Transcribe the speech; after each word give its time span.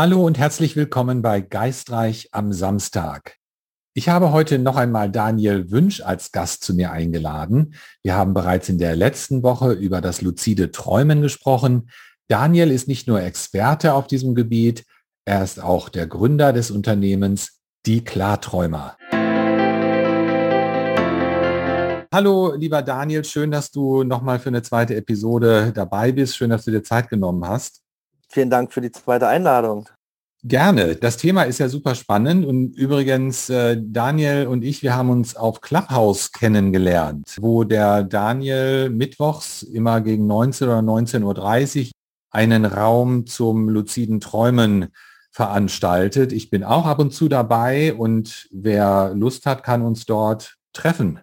Hallo 0.00 0.24
und 0.24 0.38
herzlich 0.38 0.76
willkommen 0.76 1.22
bei 1.22 1.40
Geistreich 1.40 2.28
am 2.30 2.52
Samstag. 2.52 3.34
Ich 3.94 4.08
habe 4.08 4.30
heute 4.30 4.60
noch 4.60 4.76
einmal 4.76 5.10
Daniel 5.10 5.72
Wünsch 5.72 6.02
als 6.02 6.30
Gast 6.30 6.62
zu 6.62 6.72
mir 6.72 6.92
eingeladen. 6.92 7.74
Wir 8.04 8.14
haben 8.14 8.32
bereits 8.32 8.68
in 8.68 8.78
der 8.78 8.94
letzten 8.94 9.42
Woche 9.42 9.72
über 9.72 10.00
das 10.00 10.22
luzide 10.22 10.70
Träumen 10.70 11.20
gesprochen. 11.20 11.90
Daniel 12.28 12.70
ist 12.70 12.86
nicht 12.86 13.08
nur 13.08 13.20
Experte 13.20 13.92
auf 13.92 14.06
diesem 14.06 14.36
Gebiet, 14.36 14.84
er 15.24 15.42
ist 15.42 15.60
auch 15.60 15.88
der 15.88 16.06
Gründer 16.06 16.52
des 16.52 16.70
Unternehmens 16.70 17.60
Die 17.84 18.04
Klarträumer. 18.04 18.96
Hallo, 22.14 22.54
lieber 22.54 22.82
Daniel, 22.82 23.24
schön, 23.24 23.50
dass 23.50 23.72
du 23.72 24.04
nochmal 24.04 24.38
für 24.38 24.50
eine 24.50 24.62
zweite 24.62 24.94
Episode 24.94 25.72
dabei 25.74 26.12
bist. 26.12 26.36
Schön, 26.36 26.50
dass 26.50 26.64
du 26.64 26.70
dir 26.70 26.84
Zeit 26.84 27.08
genommen 27.08 27.44
hast. 27.44 27.82
Vielen 28.30 28.50
Dank 28.50 28.72
für 28.72 28.80
die 28.80 28.92
zweite 28.92 29.26
Einladung. 29.26 29.88
Gerne. 30.44 30.94
Das 30.94 31.16
Thema 31.16 31.42
ist 31.42 31.58
ja 31.58 31.68
super 31.68 31.96
spannend 31.96 32.46
und 32.46 32.76
übrigens 32.76 33.50
äh, 33.50 33.76
Daniel 33.80 34.46
und 34.46 34.62
ich, 34.62 34.84
wir 34.84 34.94
haben 34.94 35.10
uns 35.10 35.34
auf 35.34 35.60
Clubhouse 35.60 36.30
kennengelernt, 36.30 37.36
wo 37.40 37.64
der 37.64 38.04
Daniel 38.04 38.88
mittwochs 38.88 39.64
immer 39.64 40.00
gegen 40.00 40.28
19 40.28 40.68
oder 40.68 40.78
19.30 40.78 41.86
Uhr 41.86 41.90
einen 42.30 42.66
Raum 42.66 43.26
zum 43.26 43.68
luziden 43.68 44.20
Träumen 44.20 44.88
veranstaltet. 45.32 46.32
Ich 46.32 46.50
bin 46.50 46.62
auch 46.62 46.86
ab 46.86 47.00
und 47.00 47.12
zu 47.12 47.28
dabei 47.28 47.94
und 47.94 48.48
wer 48.52 49.12
Lust 49.14 49.44
hat, 49.44 49.64
kann 49.64 49.82
uns 49.82 50.04
dort 50.04 50.54
treffen. 50.72 51.20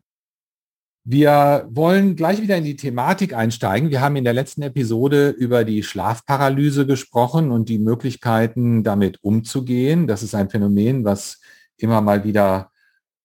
Wir 1.07 1.67
wollen 1.69 2.15
gleich 2.15 2.41
wieder 2.41 2.57
in 2.57 2.63
die 2.63 2.75
Thematik 2.75 3.35
einsteigen. 3.35 3.91
Wir 3.91 4.01
haben 4.01 4.15
in 4.15 4.23
der 4.23 4.33
letzten 4.33 4.63
Episode 4.63 5.29
über 5.29 5.63
die 5.63 5.83
Schlafparalyse 5.83 6.87
gesprochen 6.87 7.51
und 7.51 7.69
die 7.69 7.77
Möglichkeiten, 7.77 8.83
damit 8.83 9.23
umzugehen. 9.23 10.07
Das 10.07 10.23
ist 10.23 10.33
ein 10.33 10.49
Phänomen, 10.49 11.05
was 11.05 11.39
immer 11.77 12.01
mal 12.01 12.23
wieder 12.23 12.71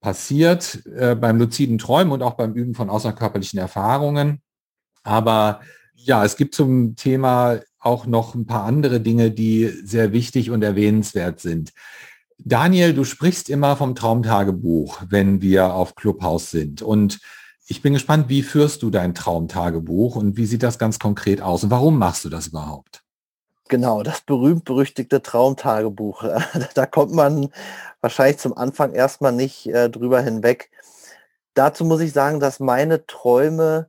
passiert 0.02 0.84
äh, 0.94 1.14
beim 1.14 1.38
luziden 1.38 1.78
Träumen 1.78 2.12
und 2.12 2.22
auch 2.22 2.34
beim 2.34 2.52
Üben 2.52 2.74
von 2.74 2.90
außerkörperlichen 2.90 3.58
Erfahrungen. 3.58 4.42
Aber 5.02 5.62
ja, 5.94 6.22
es 6.22 6.36
gibt 6.36 6.54
zum 6.54 6.96
Thema 6.96 7.60
auch 7.78 8.04
noch 8.04 8.34
ein 8.34 8.44
paar 8.44 8.64
andere 8.64 9.00
Dinge, 9.00 9.30
die 9.30 9.72
sehr 9.84 10.12
wichtig 10.12 10.50
und 10.50 10.62
erwähnenswert 10.62 11.40
sind. 11.40 11.72
Daniel, 12.36 12.92
du 12.92 13.04
sprichst 13.04 13.48
immer 13.48 13.74
vom 13.76 13.94
Traumtagebuch, 13.94 15.02
wenn 15.08 15.40
wir 15.40 15.72
auf 15.72 15.94
Clubhouse 15.94 16.50
sind. 16.50 16.82
Und 16.82 17.20
ich 17.70 17.82
bin 17.82 17.92
gespannt, 17.92 18.28
wie 18.28 18.42
führst 18.42 18.82
du 18.82 18.90
dein 18.90 19.14
Traumtagebuch 19.14 20.16
und 20.16 20.36
wie 20.36 20.44
sieht 20.44 20.64
das 20.64 20.76
ganz 20.76 20.98
konkret 20.98 21.40
aus 21.40 21.62
und 21.62 21.70
warum 21.70 21.98
machst 21.98 22.24
du 22.24 22.28
das 22.28 22.48
überhaupt? 22.48 23.04
Genau, 23.68 24.02
das 24.02 24.22
berühmt-berüchtigte 24.22 25.22
Traumtagebuch. 25.22 26.24
Da 26.74 26.86
kommt 26.86 27.12
man 27.12 27.50
wahrscheinlich 28.00 28.38
zum 28.38 28.58
Anfang 28.58 28.92
erstmal 28.92 29.30
nicht 29.30 29.68
äh, 29.68 29.88
drüber 29.88 30.20
hinweg. 30.20 30.72
Dazu 31.54 31.84
muss 31.84 32.00
ich 32.00 32.12
sagen, 32.12 32.40
dass 32.40 32.58
meine 32.58 33.06
Träume 33.06 33.88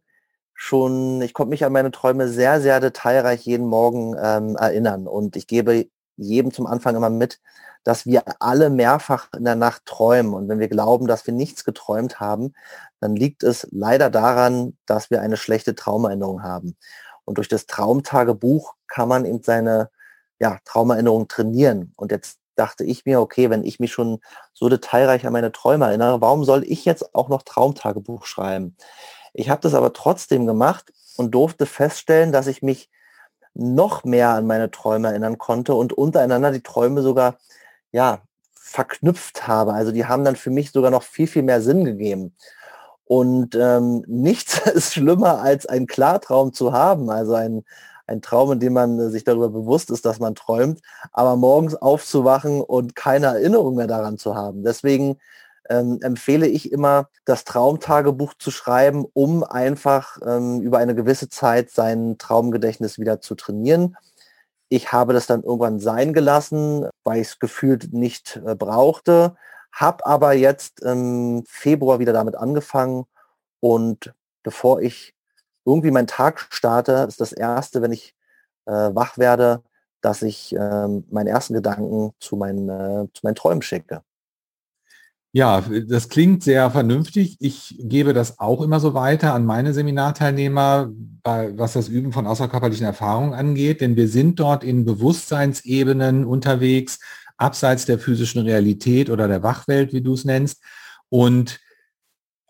schon, 0.53 1.19
ich 1.23 1.33
konnte 1.33 1.49
mich 1.49 1.65
an 1.65 1.73
meine 1.73 1.89
Träume 1.89 2.27
sehr, 2.27 2.61
sehr 2.61 2.79
detailreich 2.79 3.41
jeden 3.47 3.65
Morgen 3.65 4.15
ähm, 4.21 4.57
erinnern. 4.57 5.07
Und 5.07 5.35
ich 5.35 5.47
gebe 5.47 5.87
jedem 6.17 6.53
zum 6.53 6.67
Anfang 6.67 6.95
immer 6.95 7.09
mit, 7.09 7.39
dass 7.83 8.05
wir 8.05 8.23
alle 8.39 8.69
mehrfach 8.69 9.29
in 9.35 9.45
der 9.45 9.55
Nacht 9.55 9.85
träumen. 9.85 10.33
Und 10.33 10.49
wenn 10.49 10.59
wir 10.59 10.67
glauben, 10.67 11.07
dass 11.07 11.25
wir 11.25 11.33
nichts 11.33 11.63
geträumt 11.63 12.19
haben, 12.19 12.53
dann 12.99 13.15
liegt 13.15 13.43
es 13.43 13.67
leider 13.71 14.09
daran, 14.09 14.77
dass 14.85 15.09
wir 15.09 15.21
eine 15.21 15.37
schlechte 15.37 15.75
Traumerinnerung 15.75 16.43
haben. 16.43 16.77
Und 17.25 17.37
durch 17.37 17.47
das 17.47 17.65
Traumtagebuch 17.65 18.75
kann 18.87 19.07
man 19.07 19.25
eben 19.25 19.41
seine 19.43 19.89
ja, 20.39 20.59
Traumerinnerung 20.65 21.27
trainieren. 21.27 21.93
Und 21.95 22.11
jetzt 22.11 22.39
dachte 22.55 22.83
ich 22.83 23.05
mir, 23.05 23.21
okay, 23.21 23.49
wenn 23.49 23.63
ich 23.63 23.79
mich 23.79 23.91
schon 23.91 24.19
so 24.53 24.69
detailreich 24.69 25.25
an 25.25 25.33
meine 25.33 25.51
Träume 25.51 25.85
erinnere, 25.85 26.21
warum 26.21 26.43
soll 26.43 26.63
ich 26.63 26.85
jetzt 26.85 27.15
auch 27.15 27.29
noch 27.29 27.43
Traumtagebuch 27.43 28.25
schreiben? 28.25 28.75
Ich 29.33 29.49
habe 29.49 29.61
das 29.61 29.73
aber 29.73 29.93
trotzdem 29.93 30.45
gemacht 30.45 30.91
und 31.17 31.31
durfte 31.31 31.65
feststellen, 31.65 32.31
dass 32.31 32.47
ich 32.47 32.61
mich 32.61 32.89
noch 33.53 34.03
mehr 34.03 34.29
an 34.29 34.47
meine 34.47 34.71
Träume 34.71 35.09
erinnern 35.09 35.37
konnte 35.37 35.73
und 35.73 35.93
untereinander 35.93 36.51
die 36.51 36.63
Träume 36.63 37.01
sogar 37.01 37.37
ja, 37.91 38.21
verknüpft 38.53 39.47
habe. 39.47 39.73
Also 39.73 39.91
die 39.91 40.05
haben 40.05 40.23
dann 40.23 40.35
für 40.35 40.49
mich 40.49 40.71
sogar 40.71 40.91
noch 40.91 41.03
viel, 41.03 41.27
viel 41.27 41.43
mehr 41.43 41.61
Sinn 41.61 41.83
gegeben. 41.85 42.35
Und 43.05 43.55
ähm, 43.55 44.03
nichts 44.07 44.59
ist 44.67 44.93
schlimmer, 44.93 45.41
als 45.41 45.65
einen 45.65 45.87
Klartraum 45.87 46.53
zu 46.53 46.71
haben, 46.71 47.09
also 47.09 47.33
ein, 47.33 47.63
ein 48.07 48.21
Traum, 48.21 48.53
in 48.53 48.59
dem 48.59 48.73
man 48.73 49.09
sich 49.11 49.23
darüber 49.23 49.49
bewusst 49.49 49.89
ist, 49.91 50.05
dass 50.05 50.19
man 50.19 50.35
träumt, 50.35 50.81
aber 51.11 51.35
morgens 51.35 51.75
aufzuwachen 51.75 52.61
und 52.61 52.95
keine 52.95 53.27
Erinnerung 53.27 53.75
mehr 53.75 53.87
daran 53.87 54.17
zu 54.17 54.35
haben. 54.35 54.63
Deswegen 54.63 55.17
ähm, 55.69 55.99
empfehle 56.01 56.47
ich 56.47 56.71
immer, 56.71 57.09
das 57.25 57.43
Traumtagebuch 57.43 58.33
zu 58.35 58.51
schreiben, 58.51 59.05
um 59.13 59.43
einfach 59.43 60.17
ähm, 60.25 60.61
über 60.61 60.79
eine 60.79 60.95
gewisse 60.95 61.29
Zeit 61.29 61.71
sein 61.71 62.17
Traumgedächtnis 62.17 62.99
wieder 62.99 63.21
zu 63.21 63.35
trainieren 63.35 63.95
ich 64.71 64.93
habe 64.93 65.11
das 65.11 65.27
dann 65.27 65.43
irgendwann 65.43 65.79
sein 65.79 66.13
gelassen, 66.13 66.87
weil 67.03 67.19
ich 67.19 67.27
es 67.27 67.39
gefühlt 67.39 67.91
nicht 67.91 68.41
äh, 68.45 68.55
brauchte, 68.55 69.35
habe 69.73 70.05
aber 70.05 70.31
jetzt 70.31 70.79
im 70.81 71.43
Februar 71.45 71.99
wieder 71.99 72.13
damit 72.13 72.35
angefangen 72.35 73.03
und 73.59 74.13
bevor 74.43 74.81
ich 74.81 75.13
irgendwie 75.65 75.91
meinen 75.91 76.07
Tag 76.07 76.47
starte, 76.51 77.05
ist 77.07 77.19
das 77.19 77.33
Erste, 77.33 77.81
wenn 77.81 77.91
ich 77.91 78.15
äh, 78.65 78.71
wach 78.71 79.17
werde, 79.17 79.61
dass 79.99 80.21
ich 80.21 80.55
äh, 80.55 80.87
meinen 80.87 81.27
ersten 81.27 81.53
Gedanken 81.53 82.13
zu 82.21 82.37
meinen, 82.37 82.69
äh, 82.69 83.07
zu 83.13 83.21
meinen 83.23 83.35
Träumen 83.35 83.61
schicke. 83.61 84.03
Ja, 85.33 85.61
das 85.87 86.09
klingt 86.09 86.43
sehr 86.43 86.69
vernünftig. 86.71 87.37
Ich 87.39 87.77
gebe 87.79 88.11
das 88.11 88.39
auch 88.39 88.61
immer 88.61 88.81
so 88.81 88.93
weiter 88.93 89.33
an 89.33 89.45
meine 89.45 89.73
Seminarteilnehmer, 89.73 90.91
was 91.23 91.73
das 91.73 91.87
Üben 91.87 92.11
von 92.11 92.27
außerkörperlichen 92.27 92.85
Erfahrungen 92.85 93.33
angeht, 93.33 93.79
denn 93.79 93.95
wir 93.95 94.09
sind 94.09 94.41
dort 94.41 94.65
in 94.65 94.83
Bewusstseinsebenen 94.83 96.25
unterwegs, 96.25 96.99
abseits 97.37 97.85
der 97.85 97.97
physischen 97.97 98.41
Realität 98.41 99.09
oder 99.09 99.29
der 99.29 99.41
Wachwelt, 99.41 99.93
wie 99.93 100.01
du 100.01 100.13
es 100.13 100.25
nennst. 100.25 100.61
Und 101.07 101.61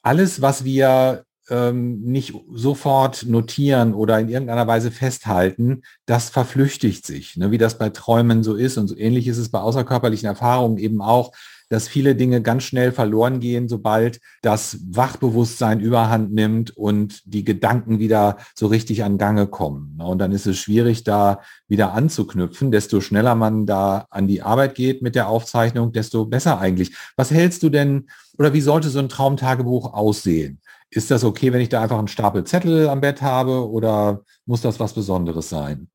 alles, 0.01 0.41
was 0.41 0.63
wir 0.63 1.25
ähm, 1.49 2.01
nicht 2.01 2.33
sofort 2.51 3.27
notieren 3.27 3.93
oder 3.93 4.19
in 4.19 4.29
irgendeiner 4.29 4.65
Weise 4.65 4.89
festhalten, 4.89 5.83
das 6.07 6.31
verflüchtigt 6.31 7.05
sich, 7.05 7.37
ne? 7.37 7.51
wie 7.51 7.59
das 7.59 7.77
bei 7.77 7.89
Träumen 7.89 8.41
so 8.41 8.55
ist. 8.55 8.77
Und 8.77 8.87
so 8.87 8.97
ähnlich 8.97 9.27
ist 9.27 9.37
es 9.37 9.49
bei 9.49 9.59
außerkörperlichen 9.59 10.27
Erfahrungen 10.27 10.77
eben 10.77 11.01
auch 11.01 11.31
dass 11.71 11.87
viele 11.87 12.15
Dinge 12.15 12.41
ganz 12.41 12.63
schnell 12.63 12.91
verloren 12.91 13.39
gehen, 13.39 13.69
sobald 13.69 14.19
das 14.41 14.77
Wachbewusstsein 14.89 15.79
überhand 15.79 16.33
nimmt 16.33 16.75
und 16.75 17.21
die 17.23 17.45
Gedanken 17.45 17.97
wieder 17.97 18.35
so 18.53 18.67
richtig 18.67 19.05
an 19.05 19.17
Gange 19.17 19.47
kommen. 19.47 19.97
Und 20.01 20.19
dann 20.19 20.33
ist 20.33 20.45
es 20.47 20.57
schwierig, 20.57 21.05
da 21.05 21.39
wieder 21.69 21.93
anzuknüpfen. 21.93 22.71
Desto 22.71 22.99
schneller 22.99 23.35
man 23.35 23.65
da 23.65 24.05
an 24.09 24.27
die 24.27 24.41
Arbeit 24.41 24.75
geht 24.75 25.01
mit 25.01 25.15
der 25.15 25.29
Aufzeichnung, 25.29 25.93
desto 25.93 26.25
besser 26.25 26.59
eigentlich. 26.59 26.93
Was 27.15 27.31
hältst 27.31 27.63
du 27.63 27.69
denn 27.69 28.09
oder 28.37 28.51
wie 28.51 28.61
sollte 28.61 28.89
so 28.89 28.99
ein 28.99 29.07
Traumtagebuch 29.07 29.93
aussehen? 29.93 30.59
Ist 30.89 31.09
das 31.09 31.23
okay, 31.23 31.53
wenn 31.53 31.61
ich 31.61 31.69
da 31.69 31.81
einfach 31.81 31.99
einen 31.99 32.09
Stapel 32.09 32.43
Zettel 32.43 32.89
am 32.89 32.99
Bett 32.99 33.21
habe 33.21 33.69
oder 33.69 34.23
muss 34.45 34.59
das 34.59 34.77
was 34.81 34.91
Besonderes 34.91 35.47
sein? 35.47 35.87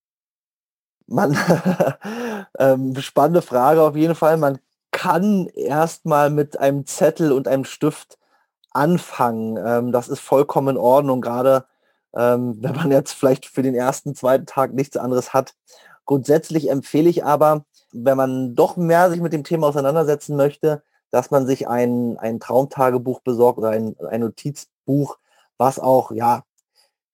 Man, 1.07 1.37
ähm, 2.59 2.97
spannende 2.97 3.43
Frage 3.43 3.83
auf 3.83 3.95
jeden 3.95 4.15
Fall. 4.15 4.39
Man 4.39 4.59
kann 4.97 5.49
erstmal 5.49 6.31
mit 6.31 6.59
einem 6.59 6.87
Zettel 6.87 7.31
und 7.31 7.49
einem 7.49 7.67
Stift 7.67 8.17
anfangen. 8.71 9.59
Ähm, 9.63 9.93
das 9.93 10.09
ist 10.09 10.21
vollkommen 10.21 10.77
in 10.77 10.77
Ordnung, 10.79 11.21
gerade 11.21 11.67
ähm, 12.15 12.57
wenn 12.63 12.75
man 12.75 12.91
jetzt 12.91 13.13
vielleicht 13.13 13.45
für 13.45 13.63
den 13.63 13.75
ersten, 13.75 14.15
zweiten 14.15 14.47
Tag 14.47 14.73
nichts 14.73 14.97
anderes 14.97 15.35
hat. 15.35 15.55
Grundsätzlich 16.07 16.71
empfehle 16.71 17.11
ich 17.11 17.27
aber, 17.27 17.67
wenn 17.93 18.17
man 18.17 18.55
doch 18.55 18.79
mehr 18.79 19.11
sich 19.11 19.21
mit 19.21 19.35
dem 19.35 19.45
Thema 19.45 19.67
auseinandersetzen 19.67 20.35
möchte, 20.35 20.83
dass 21.11 21.31
man 21.31 21.47
sich 21.47 21.69
ein, 21.69 22.17
ein 22.19 22.41
Traumtagebuch 22.41 23.21
besorgt 23.21 23.59
oder 23.59 23.71
ein, 23.71 23.97
ein 24.09 24.23
Notizbuch, 24.23 25.19
was 25.59 25.79
auch 25.79 26.11
ja 26.11 26.43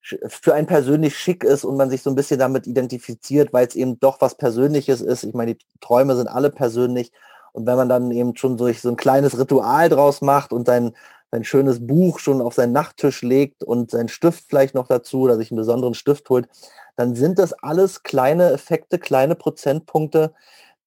für 0.01 0.53
einen 0.53 0.67
persönlich 0.67 1.17
schick 1.17 1.43
ist 1.43 1.65
und 1.65 1.75
man 1.75 1.89
sich 1.89 2.01
so 2.01 2.09
ein 2.09 2.15
bisschen 2.15 2.39
damit 2.39 2.65
identifiziert, 2.65 3.51
weil 3.51 3.67
es 3.67 3.75
eben 3.75 3.99
doch 3.99 4.21
was 4.21 4.35
Persönliches 4.35 5.01
ist. 5.01 5.23
Ich 5.23 5.33
meine, 5.33 5.55
die 5.55 5.65
Träume 5.81 6.15
sind 6.15 6.27
alle 6.27 6.49
persönlich 6.49 7.11
und 7.53 7.65
wenn 7.65 7.77
man 7.77 7.87
dann 7.87 8.11
eben 8.11 8.35
schon 8.35 8.57
so, 8.57 8.71
so 8.73 8.89
ein 8.89 8.97
kleines 8.97 9.39
Ritual 9.39 9.89
draus 9.89 10.21
macht 10.21 10.51
und 10.51 10.67
sein, 10.67 10.93
sein 11.31 11.43
schönes 11.43 11.85
Buch 11.85 12.19
schon 12.19 12.41
auf 12.41 12.55
seinen 12.55 12.73
Nachttisch 12.73 13.21
legt 13.21 13.63
und 13.63 13.91
seinen 13.91 14.09
Stift 14.09 14.45
vielleicht 14.49 14.75
noch 14.75 14.87
dazu 14.87 15.21
oder 15.21 15.37
sich 15.37 15.51
einen 15.51 15.59
besonderen 15.59 15.93
Stift 15.93 16.29
holt, 16.29 16.47
dann 16.95 17.15
sind 17.15 17.39
das 17.39 17.53
alles 17.53 18.03
kleine 18.03 18.51
Effekte, 18.51 18.99
kleine 18.99 19.35
Prozentpunkte, 19.35 20.33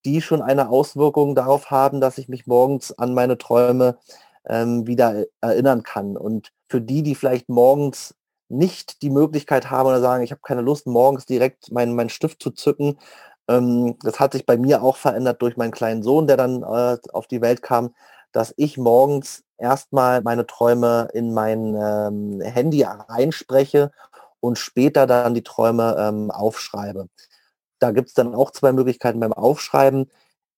die 0.05 0.21
schon 0.21 0.43
eine 0.43 0.69
Auswirkung 0.69 1.35
darauf 1.35 1.71
haben, 1.71 2.01
dass 2.01 2.19
ich 2.19 2.29
mich 2.29 2.47
morgens 2.47 2.97
an 2.97 3.15
meine 3.15 3.39
Träume 3.39 3.99
ähm, 4.49 4.87
wieder 4.87 5.25
erinnern 5.41 5.83
kann. 5.83 6.17
Und 6.17 6.53
für 6.69 6.81
die, 6.81 7.03
die 7.03 7.15
vielleicht 7.15 7.49
morgens 7.49 8.15
nicht 8.49 9.03
die 9.03 9.11
Möglichkeit 9.11 9.71
haben 9.71 9.89
oder 9.89 10.01
sagen, 10.01 10.23
ich 10.23 10.31
habe 10.31 10.43
keine 10.43 10.61
Lust, 10.61 10.87
morgens 10.87 11.27
direkt 11.27 11.73
meinen, 11.73 11.97
meinen 11.97 12.11
Stift 12.11 12.41
zu 12.41 12.51
zücken, 12.51 12.99
Ähm, 13.49 13.99
das 14.03 14.21
hat 14.21 14.33
sich 14.33 14.47
bei 14.47 14.57
mir 14.57 14.83
auch 14.83 14.97
verändert 14.97 15.43
durch 15.43 15.57
meinen 15.57 15.73
kleinen 15.73 16.03
Sohn, 16.03 16.27
der 16.27 16.37
dann 16.37 16.63
äh, 16.63 16.99
auf 17.13 17.27
die 17.27 17.41
Welt 17.41 17.63
kam, 17.63 17.95
dass 18.33 18.55
ich 18.57 18.77
morgens 18.79 19.45
erstmal 19.59 20.23
meine 20.23 20.47
Träume 20.47 21.09
in 21.15 21.33
mein 21.33 21.75
ähm, 21.75 22.41
Handy 22.43 22.83
reinspreche 22.83 23.91
und 24.41 24.59
später 24.59 25.07
dann 25.07 25.35
die 25.35 25.43
Träume 25.43 25.97
ähm, 25.99 26.31
aufschreibe. 26.31 27.09
Da 27.79 27.91
gibt 27.93 28.09
es 28.09 28.15
dann 28.15 28.35
auch 28.35 28.51
zwei 28.51 28.73
Möglichkeiten 28.73 29.21
beim 29.21 29.33
Aufschreiben. 29.33 30.11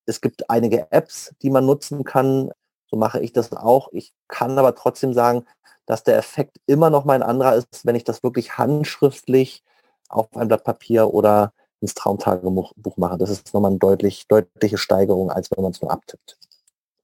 Es 0.05 0.21
gibt 0.21 0.49
einige 0.49 0.91
Apps, 0.91 1.33
die 1.41 1.49
man 1.49 1.65
nutzen 1.65 2.03
kann. 2.03 2.51
So 2.89 2.97
mache 2.97 3.19
ich 3.19 3.33
das 3.33 3.51
auch. 3.53 3.89
Ich 3.91 4.13
kann 4.27 4.57
aber 4.57 4.75
trotzdem 4.75 5.13
sagen, 5.13 5.45
dass 5.85 6.03
der 6.03 6.17
Effekt 6.17 6.57
immer 6.65 6.89
noch 6.89 7.05
mein 7.05 7.23
anderer 7.23 7.55
ist, 7.55 7.85
wenn 7.85 7.95
ich 7.95 8.03
das 8.03 8.23
wirklich 8.23 8.57
handschriftlich 8.57 9.63
auf 10.07 10.27
ein 10.35 10.47
Blatt 10.47 10.63
Papier 10.63 11.13
oder 11.13 11.53
ins 11.81 11.93
Traumtagebuch 11.93 12.97
mache. 12.97 13.17
Das 13.17 13.29
ist 13.29 13.53
nochmal 13.53 13.71
eine 13.71 13.79
deutlich, 13.79 14.27
deutliche 14.27 14.77
Steigerung, 14.77 15.31
als 15.31 15.49
wenn 15.51 15.63
man 15.63 15.71
es 15.71 15.81
nur 15.81 15.91
abtippt. 15.91 16.37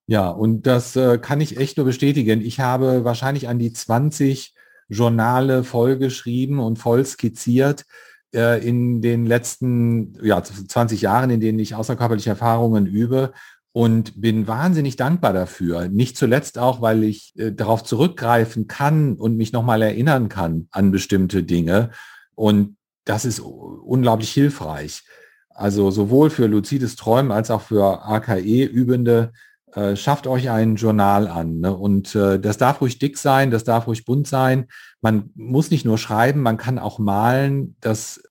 Ja, 0.08 0.30
und 0.30 0.68
das 0.68 0.96
äh, 0.96 1.18
kann 1.18 1.42
ich 1.42 1.58
echt 1.58 1.78
nur 1.78 1.86
bestätigen. 1.86 2.42
Ich 2.42 2.60
habe 2.60 3.04
wahrscheinlich 3.04 3.48
an 3.48 3.58
die 3.58 3.74
20 3.74 4.54
Journale 4.88 5.64
vollgeschrieben 5.64 6.60
und 6.60 6.78
voll 6.78 7.04
skizziert 7.06 7.86
äh, 8.34 8.66
in 8.66 9.02
den 9.02 9.26
letzten 9.26 10.16
ja, 10.24 10.44
20 10.44 11.02
Jahren, 11.02 11.32
in 11.32 11.40
denen 11.40 11.58
ich 11.58 11.74
außerkörperliche 11.74 12.30
Erfahrungen 12.30 12.86
übe 12.86 13.34
und 13.72 14.22
bin 14.22 14.48
wahnsinnig 14.48 14.96
dankbar 14.96 15.34
dafür. 15.34 15.90
Nicht 15.90 16.18
zuletzt 16.18 16.60
auch, 16.60 16.82
weil 16.82 17.04
ich 17.04 17.34
äh, 17.38 17.52
darauf 17.52 17.84
zurückgreifen 17.84 18.68
kann 18.68 19.16
und 19.16 19.38
mich 19.38 19.54
nochmal 19.54 19.82
erinnern 19.82 20.30
kann 20.30 20.68
an 20.72 20.92
bestimmte 20.92 21.44
Dinge. 21.44 21.90
Und 22.36 22.78
das 23.06 23.26
ist 23.26 23.40
unglaublich 23.40 24.32
hilfreich. 24.32 25.04
Also 25.50 25.90
sowohl 25.90 26.30
für 26.30 26.48
luzides 26.48 26.96
Träumen 26.96 27.32
als 27.32 27.50
auch 27.50 27.62
für 27.62 28.04
AKE-Übende 28.04 29.32
äh, 29.74 29.96
schafft 29.96 30.28
euch 30.28 30.50
ein 30.50 30.76
Journal 30.76 31.28
an. 31.28 31.60
Ne? 31.60 31.76
Und 31.76 32.16
äh, 32.16 32.40
das 32.40 32.58
darf 32.58 32.82
ruhig 32.82 33.00
dick 33.00 33.18
sein, 33.18 33.52
das 33.52 33.64
darf 33.64 33.88
ruhig 33.88 34.06
bunt 34.06 34.28
sein. 34.28 34.68
Man 35.02 35.32
muss 35.36 35.72
nicht 35.72 35.86
nur 35.86 35.98
schreiben, 35.98 36.42
man 36.42 36.58
kann 36.58 36.80
auch 36.80 37.00
malen. 37.00 37.76
Das 37.80 38.22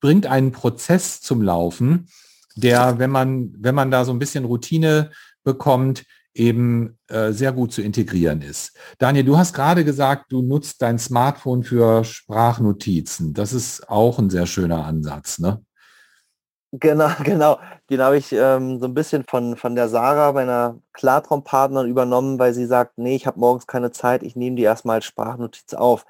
bringt 0.00 0.26
einen 0.26 0.52
Prozess 0.52 1.20
zum 1.20 1.42
Laufen, 1.42 2.08
der, 2.56 2.98
wenn 2.98 3.10
man, 3.10 3.54
wenn 3.58 3.74
man 3.74 3.90
da 3.90 4.04
so 4.04 4.12
ein 4.12 4.18
bisschen 4.18 4.44
Routine 4.44 5.10
bekommt, 5.44 6.04
eben 6.34 6.98
äh, 7.08 7.32
sehr 7.32 7.52
gut 7.52 7.72
zu 7.72 7.82
integrieren 7.82 8.40
ist. 8.42 8.76
Daniel, 8.98 9.24
du 9.24 9.36
hast 9.36 9.52
gerade 9.54 9.84
gesagt, 9.84 10.32
du 10.32 10.42
nutzt 10.42 10.80
dein 10.80 10.98
Smartphone 10.98 11.62
für 11.62 12.04
Sprachnotizen. 12.04 13.34
Das 13.34 13.52
ist 13.52 13.88
auch 13.88 14.18
ein 14.18 14.30
sehr 14.30 14.46
schöner 14.46 14.84
Ansatz, 14.84 15.38
ne? 15.38 15.62
Genau, 16.72 17.10
genau. 17.24 17.58
Den 17.90 18.00
habe 18.00 18.16
ich 18.16 18.32
ähm, 18.32 18.80
so 18.80 18.86
ein 18.86 18.94
bisschen 18.94 19.24
von, 19.24 19.56
von 19.56 19.74
der 19.74 19.88
Sarah, 19.88 20.32
meiner 20.32 20.78
Klartraumpartnerin, 20.94 21.90
übernommen, 21.90 22.38
weil 22.38 22.54
sie 22.54 22.66
sagt, 22.66 22.96
nee, 22.96 23.14
ich 23.14 23.26
habe 23.26 23.38
morgens 23.38 23.66
keine 23.66 23.90
Zeit, 23.92 24.22
ich 24.22 24.36
nehme 24.36 24.56
die 24.56 24.62
erstmal 24.62 24.96
als 24.96 25.04
Sprachnotiz 25.04 25.74
auf. 25.74 26.06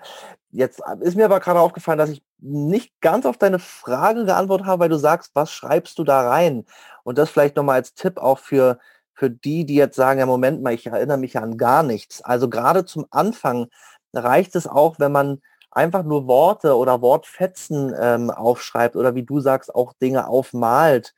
Jetzt 0.50 0.82
ist 1.00 1.16
mir 1.16 1.24
aber 1.24 1.40
gerade 1.40 1.60
aufgefallen, 1.60 1.98
dass 1.98 2.10
ich 2.10 2.22
nicht 2.38 2.92
ganz 3.00 3.26
auf 3.26 3.38
deine 3.38 3.58
Frage 3.58 4.24
geantwortet 4.24 4.66
habe, 4.66 4.80
weil 4.80 4.88
du 4.90 4.98
sagst, 4.98 5.30
was 5.34 5.50
schreibst 5.50 5.98
du 5.98 6.04
da 6.04 6.28
rein? 6.28 6.66
Und 7.04 7.18
das 7.18 7.30
vielleicht 7.30 7.56
nochmal 7.56 7.76
als 7.76 7.94
Tipp 7.94 8.18
auch 8.18 8.38
für, 8.38 8.78
für 9.14 9.30
die, 9.30 9.64
die 9.66 9.74
jetzt 9.74 9.96
sagen, 9.96 10.20
ja, 10.20 10.26
Moment 10.26 10.62
mal, 10.62 10.74
ich 10.74 10.86
erinnere 10.86 11.18
mich 11.18 11.34
ja 11.34 11.42
an 11.42 11.56
gar 11.58 11.82
nichts. 11.82 12.22
Also 12.22 12.48
gerade 12.48 12.84
zum 12.84 13.06
Anfang 13.10 13.68
reicht 14.14 14.56
es 14.56 14.66
auch, 14.66 14.98
wenn 14.98 15.12
man 15.12 15.40
einfach 15.70 16.02
nur 16.04 16.26
Worte 16.26 16.76
oder 16.76 17.00
Wortfetzen 17.00 17.94
ähm, 17.98 18.30
aufschreibt 18.30 18.96
oder 18.96 19.14
wie 19.14 19.24
du 19.24 19.40
sagst, 19.40 19.74
auch 19.74 19.92
Dinge 19.94 20.28
aufmalt. 20.28 21.14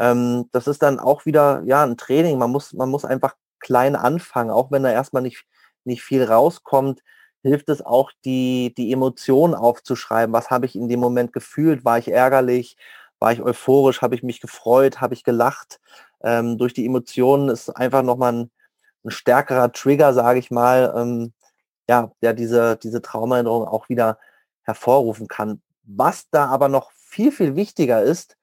Ähm, 0.00 0.48
das 0.52 0.66
ist 0.66 0.82
dann 0.82 0.98
auch 1.00 1.26
wieder 1.26 1.62
ja 1.64 1.84
ein 1.84 1.96
Training. 1.96 2.38
Man 2.38 2.50
muss, 2.50 2.72
man 2.72 2.88
muss 2.90 3.04
einfach 3.04 3.34
klein 3.60 3.96
anfangen, 3.96 4.50
auch 4.50 4.70
wenn 4.70 4.82
da 4.82 4.90
erstmal 4.90 5.22
nicht, 5.22 5.44
nicht 5.84 6.02
viel 6.02 6.24
rauskommt, 6.24 7.02
hilft 7.42 7.68
es 7.68 7.84
auch, 7.84 8.10
die, 8.24 8.74
die 8.76 8.92
Emotionen 8.92 9.54
aufzuschreiben. 9.54 10.32
Was 10.32 10.50
habe 10.50 10.66
ich 10.66 10.74
in 10.76 10.88
dem 10.88 11.00
Moment 11.00 11.32
gefühlt? 11.32 11.84
War 11.84 11.98
ich 11.98 12.08
ärgerlich? 12.10 12.76
War 13.20 13.32
ich 13.32 13.42
euphorisch? 13.42 14.02
Habe 14.02 14.14
ich 14.14 14.22
mich 14.22 14.40
gefreut? 14.40 15.00
Habe 15.00 15.14
ich 15.14 15.24
gelacht? 15.24 15.80
Ähm, 16.22 16.58
durch 16.58 16.74
die 16.74 16.86
Emotionen 16.86 17.48
ist 17.48 17.70
einfach 17.70 18.02
nochmal 18.02 18.32
ein, 18.32 18.50
ein 19.04 19.10
stärkerer 19.10 19.72
Trigger, 19.72 20.12
sage 20.14 20.38
ich 20.38 20.50
mal, 20.50 20.92
ähm, 20.96 21.32
ja, 21.88 22.12
der 22.22 22.34
diese, 22.34 22.76
diese 22.76 23.02
Traumerinnerung 23.02 23.66
auch 23.66 23.88
wieder 23.88 24.18
hervorrufen 24.62 25.28
kann. 25.28 25.62
Was 25.84 26.28
da 26.30 26.46
aber 26.46 26.68
noch 26.68 26.90
viel, 26.92 27.32
viel 27.32 27.56
wichtiger 27.56 28.02
ist, 28.02 28.36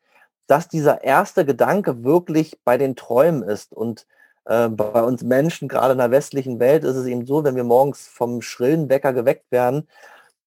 dass 0.48 0.68
dieser 0.68 1.04
erste 1.04 1.46
Gedanke 1.46 2.04
wirklich 2.04 2.60
bei 2.64 2.78
den 2.78 2.96
Träumen 2.96 3.44
ist. 3.44 3.74
Und 3.74 4.08
äh, 4.46 4.70
bei 4.70 5.02
uns 5.04 5.24
Menschen, 5.24 5.68
gerade 5.68 5.94
in 5.94 5.98
der 6.00 6.12
westlichen 6.12 6.60
Welt, 6.60 6.84
ist 6.84 6.96
es 6.96 7.06
eben 7.08 7.26
so, 7.26 7.44
wenn 7.44 7.56
wir 7.56 7.64
morgens 7.64 8.08
vom 8.08 8.42
schrillen 8.42 8.90
Wecker 8.90 9.14
geweckt 9.14 9.52
werden, 9.52 9.88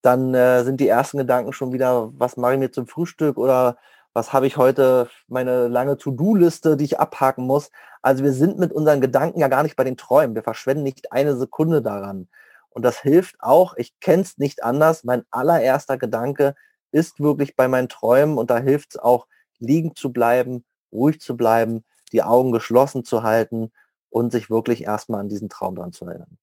dann 0.01 0.33
äh, 0.33 0.63
sind 0.63 0.79
die 0.79 0.87
ersten 0.87 1.17
Gedanken 1.17 1.53
schon 1.53 1.73
wieder, 1.73 2.11
was 2.17 2.37
mache 2.37 2.53
ich 2.53 2.59
mir 2.59 2.71
zum 2.71 2.87
Frühstück 2.87 3.37
oder 3.37 3.77
was 4.19 4.33
habe 4.33 4.47
ich 4.47 4.57
heute, 4.57 5.09
meine 5.29 5.69
lange 5.69 5.95
To-Do-Liste, 5.95 6.75
die 6.75 6.83
ich 6.83 6.99
abhaken 6.99 7.47
muss. 7.47 7.71
Also 8.01 8.21
wir 8.21 8.33
sind 8.33 8.59
mit 8.59 8.73
unseren 8.73 8.99
Gedanken 8.99 9.39
ja 9.39 9.47
gar 9.47 9.63
nicht 9.63 9.77
bei 9.77 9.85
den 9.85 9.95
Träumen. 9.95 10.35
Wir 10.35 10.43
verschwenden 10.43 10.83
nicht 10.83 11.13
eine 11.13 11.37
Sekunde 11.37 11.81
daran. 11.81 12.27
Und 12.69 12.83
das 12.83 12.99
hilft 12.99 13.37
auch, 13.39 13.75
ich 13.77 13.97
kenne 14.01 14.23
es 14.23 14.37
nicht 14.37 14.61
anders. 14.61 15.05
Mein 15.05 15.23
allererster 15.31 15.97
Gedanke 15.97 16.55
ist 16.91 17.21
wirklich 17.21 17.55
bei 17.55 17.69
meinen 17.69 17.87
Träumen 17.87 18.37
und 18.37 18.49
da 18.51 18.57
hilft 18.57 18.95
es 18.95 18.99
auch, 18.99 19.25
liegen 19.57 19.95
zu 19.95 20.11
bleiben, 20.11 20.65
ruhig 20.91 21.21
zu 21.21 21.37
bleiben, 21.37 21.85
die 22.11 22.21
Augen 22.21 22.51
geschlossen 22.51 23.05
zu 23.05 23.23
halten 23.23 23.71
und 24.09 24.33
sich 24.33 24.49
wirklich 24.49 24.83
erstmal 24.83 25.21
an 25.21 25.29
diesen 25.29 25.47
Traum 25.47 25.75
dran 25.75 25.93
zu 25.93 26.05
erinnern. 26.05 26.37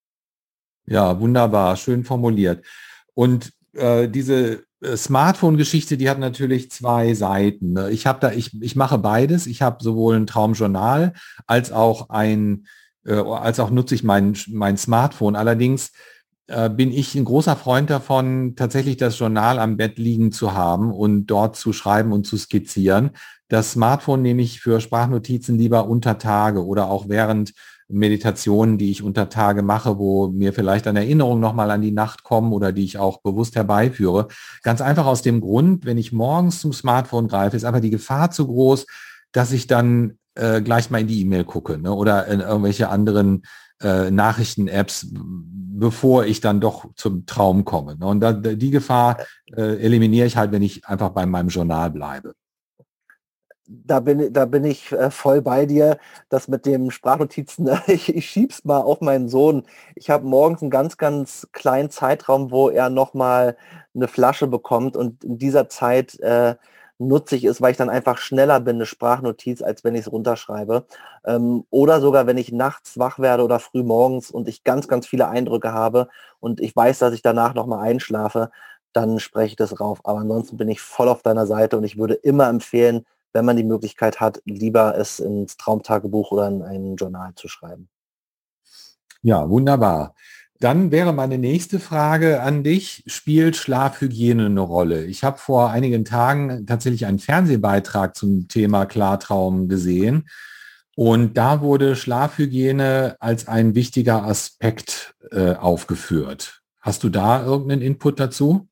Ja, 0.86 1.20
wunderbar, 1.20 1.76
schön 1.76 2.04
formuliert. 2.04 2.64
Und 3.12 3.52
äh, 3.76 4.08
diese 4.08 4.64
äh, 4.80 4.96
Smartphone-Geschichte, 4.96 5.96
die 5.96 6.10
hat 6.10 6.18
natürlich 6.18 6.70
zwei 6.70 7.14
Seiten. 7.14 7.72
Ne? 7.72 7.90
Ich 7.90 8.06
habe 8.06 8.20
da, 8.20 8.32
ich, 8.32 8.60
ich 8.62 8.76
mache 8.76 8.98
beides. 8.98 9.46
Ich 9.46 9.62
habe 9.62 9.82
sowohl 9.82 10.16
ein 10.16 10.26
Traumjournal 10.26 11.12
als 11.46 11.72
auch 11.72 12.10
ein, 12.10 12.66
äh, 13.04 13.14
als 13.14 13.60
auch 13.60 13.70
nutze 13.70 13.94
ich 13.94 14.04
mein, 14.04 14.36
mein 14.48 14.76
Smartphone. 14.76 15.36
Allerdings 15.36 15.92
äh, 16.48 16.70
bin 16.70 16.92
ich 16.92 17.14
ein 17.14 17.24
großer 17.24 17.56
Freund 17.56 17.90
davon, 17.90 18.54
tatsächlich 18.56 18.96
das 18.96 19.18
Journal 19.18 19.58
am 19.58 19.76
Bett 19.76 19.98
liegen 19.98 20.32
zu 20.32 20.52
haben 20.52 20.92
und 20.92 21.26
dort 21.26 21.56
zu 21.56 21.72
schreiben 21.72 22.12
und 22.12 22.26
zu 22.26 22.36
skizzieren. 22.36 23.10
Das 23.48 23.72
Smartphone 23.72 24.22
nehme 24.22 24.42
ich 24.42 24.60
für 24.60 24.80
Sprachnotizen 24.80 25.58
lieber 25.58 25.88
unter 25.88 26.18
Tage 26.18 26.64
oder 26.64 26.88
auch 26.90 27.08
während 27.08 27.52
Meditationen, 27.88 28.78
die 28.78 28.90
ich 28.90 29.02
unter 29.02 29.28
Tage 29.28 29.62
mache, 29.62 29.98
wo 29.98 30.28
mir 30.28 30.52
vielleicht 30.52 30.86
an 30.86 30.96
Erinnerungen 30.96 31.40
nochmal 31.40 31.70
an 31.70 31.82
die 31.82 31.92
Nacht 31.92 32.24
kommen 32.24 32.52
oder 32.52 32.72
die 32.72 32.84
ich 32.84 32.98
auch 32.98 33.20
bewusst 33.20 33.54
herbeiführe. 33.54 34.28
Ganz 34.62 34.80
einfach 34.80 35.06
aus 35.06 35.22
dem 35.22 35.40
Grund, 35.40 35.84
wenn 35.84 35.98
ich 35.98 36.12
morgens 36.12 36.60
zum 36.60 36.72
Smartphone 36.72 37.28
greife, 37.28 37.56
ist 37.56 37.64
einfach 37.64 37.80
die 37.80 37.90
Gefahr 37.90 38.30
zu 38.30 38.46
groß, 38.46 38.86
dass 39.32 39.52
ich 39.52 39.66
dann 39.66 40.18
äh, 40.34 40.60
gleich 40.62 40.90
mal 40.90 41.00
in 41.00 41.06
die 41.06 41.20
E-Mail 41.20 41.44
gucke 41.44 41.78
ne? 41.78 41.92
oder 41.92 42.26
in 42.26 42.40
irgendwelche 42.40 42.88
anderen 42.88 43.42
äh, 43.80 44.10
Nachrichten-Apps, 44.10 45.08
bevor 45.12 46.24
ich 46.24 46.40
dann 46.40 46.60
doch 46.60 46.86
zum 46.96 47.26
Traum 47.26 47.64
komme. 47.64 47.96
Ne? 47.96 48.06
Und 48.06 48.20
da, 48.20 48.32
die 48.32 48.70
Gefahr 48.70 49.18
äh, 49.54 49.76
eliminiere 49.76 50.26
ich 50.26 50.36
halt, 50.36 50.52
wenn 50.52 50.62
ich 50.62 50.86
einfach 50.86 51.10
bei 51.10 51.26
meinem 51.26 51.48
Journal 51.48 51.90
bleibe. 51.90 52.34
Da 53.68 53.98
bin, 54.00 54.32
da 54.32 54.44
bin 54.44 54.64
ich 54.64 54.92
äh, 54.92 55.10
voll 55.10 55.42
bei 55.42 55.66
dir. 55.66 55.98
Das 56.28 56.46
mit 56.48 56.66
dem 56.66 56.90
Sprachnotizen, 56.90 57.68
ich, 57.88 58.14
ich 58.14 58.26
schieb's 58.28 58.64
mal 58.64 58.78
auf 58.80 59.00
meinen 59.00 59.28
Sohn. 59.28 59.64
Ich 59.94 60.10
habe 60.10 60.26
morgens 60.26 60.62
einen 60.62 60.70
ganz, 60.70 60.96
ganz 60.98 61.48
kleinen 61.52 61.90
Zeitraum, 61.90 62.50
wo 62.50 62.70
er 62.70 62.90
nochmal 62.90 63.56
eine 63.94 64.08
Flasche 64.08 64.46
bekommt 64.46 64.96
und 64.96 65.24
in 65.24 65.38
dieser 65.38 65.68
Zeit 65.68 66.18
äh, 66.20 66.54
nutzig 66.98 67.44
ist, 67.44 67.60
weil 67.60 67.72
ich 67.72 67.76
dann 67.76 67.90
einfach 67.90 68.18
schneller 68.18 68.60
bin, 68.60 68.76
eine 68.76 68.86
Sprachnotiz, 68.86 69.62
als 69.62 69.84
wenn 69.84 69.94
ich 69.94 70.02
es 70.02 70.12
runterschreibe. 70.12 70.86
Ähm, 71.24 71.64
oder 71.70 72.00
sogar, 72.00 72.26
wenn 72.26 72.38
ich 72.38 72.52
nachts 72.52 72.98
wach 72.98 73.18
werde 73.18 73.44
oder 73.44 73.58
früh 73.58 73.82
morgens 73.82 74.30
und 74.30 74.48
ich 74.48 74.64
ganz, 74.64 74.88
ganz 74.88 75.06
viele 75.06 75.28
Eindrücke 75.28 75.72
habe 75.72 76.08
und 76.40 76.60
ich 76.60 76.74
weiß, 76.74 76.98
dass 77.00 77.14
ich 77.14 77.22
danach 77.22 77.54
nochmal 77.54 77.80
einschlafe, 77.88 78.50
dann 78.92 79.20
spreche 79.20 79.48
ich 79.48 79.56
das 79.56 79.78
rauf. 79.80 80.00
Aber 80.04 80.20
ansonsten 80.20 80.56
bin 80.56 80.68
ich 80.68 80.80
voll 80.80 81.08
auf 81.08 81.22
deiner 81.22 81.46
Seite 81.46 81.76
und 81.76 81.84
ich 81.84 81.98
würde 81.98 82.14
immer 82.14 82.48
empfehlen, 82.48 83.04
wenn 83.36 83.44
man 83.44 83.58
die 83.58 83.64
Möglichkeit 83.64 84.18
hat, 84.18 84.40
lieber 84.46 84.96
es 84.96 85.20
ins 85.20 85.58
Traumtagebuch 85.58 86.32
oder 86.32 86.48
in 86.48 86.62
ein 86.62 86.96
Journal 86.96 87.34
zu 87.34 87.48
schreiben. 87.48 87.90
Ja, 89.20 89.50
wunderbar. 89.50 90.14
Dann 90.58 90.90
wäre 90.90 91.12
meine 91.12 91.36
nächste 91.36 91.80
Frage 91.80 92.40
an 92.40 92.64
dich, 92.64 93.04
spielt 93.06 93.56
Schlafhygiene 93.56 94.46
eine 94.46 94.60
Rolle? 94.60 95.04
Ich 95.04 95.22
habe 95.22 95.36
vor 95.36 95.68
einigen 95.68 96.06
Tagen 96.06 96.64
tatsächlich 96.66 97.04
einen 97.04 97.18
Fernsehbeitrag 97.18 98.16
zum 98.16 98.48
Thema 98.48 98.86
Klartraum 98.86 99.68
gesehen 99.68 100.30
und 100.94 101.36
da 101.36 101.60
wurde 101.60 101.94
Schlafhygiene 101.94 103.16
als 103.20 103.48
ein 103.48 103.74
wichtiger 103.74 104.24
Aspekt 104.24 105.14
äh, 105.30 105.52
aufgeführt. 105.56 106.62
Hast 106.80 107.04
du 107.04 107.10
da 107.10 107.44
irgendeinen 107.44 107.82
Input 107.82 108.18
dazu? 108.18 108.66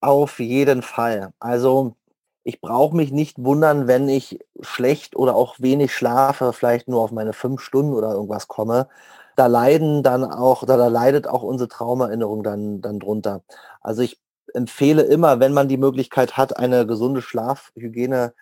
Auf 0.00 0.40
jeden 0.40 0.82
Fall. 0.82 1.30
Also 1.38 1.96
ich 2.44 2.60
brauche 2.60 2.94
mich 2.94 3.10
nicht 3.10 3.42
wundern, 3.42 3.86
wenn 3.86 4.08
ich 4.08 4.38
schlecht 4.60 5.16
oder 5.16 5.34
auch 5.34 5.56
wenig 5.58 5.94
schlafe, 5.94 6.52
vielleicht 6.52 6.88
nur 6.88 7.00
auf 7.00 7.10
meine 7.10 7.32
fünf 7.32 7.62
Stunden 7.62 7.94
oder 7.94 8.12
irgendwas 8.12 8.48
komme. 8.48 8.88
Da 9.34 9.46
leiden 9.46 10.02
dann 10.02 10.24
auch, 10.24 10.64
da, 10.64 10.76
da 10.76 10.88
leidet 10.88 11.26
auch 11.26 11.42
unsere 11.42 11.68
Traumerinnerung 11.68 12.42
dann, 12.42 12.82
dann 12.82 13.00
drunter. 13.00 13.42
Also 13.80 14.02
ich 14.02 14.20
empfehle 14.52 15.02
immer, 15.02 15.40
wenn 15.40 15.54
man 15.54 15.68
die 15.68 15.78
Möglichkeit 15.78 16.36
hat, 16.36 16.58
eine 16.58 16.86
gesunde 16.86 17.22
Schlafhygiene 17.22 18.34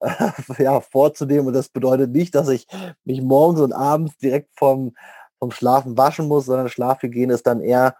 äh, 0.00 0.32
ja, 0.58 0.80
vorzunehmen. 0.80 1.48
Und 1.48 1.52
das 1.52 1.68
bedeutet 1.68 2.10
nicht, 2.12 2.34
dass 2.34 2.48
ich 2.48 2.66
mich 3.04 3.20
morgens 3.20 3.60
und 3.60 3.72
abends 3.74 4.16
direkt 4.18 4.50
vom, 4.56 4.94
vom 5.38 5.50
Schlafen 5.50 5.98
waschen 5.98 6.28
muss, 6.28 6.46
sondern 6.46 6.70
Schlafhygiene 6.70 7.34
ist 7.34 7.46
dann 7.46 7.60
eher, 7.60 7.94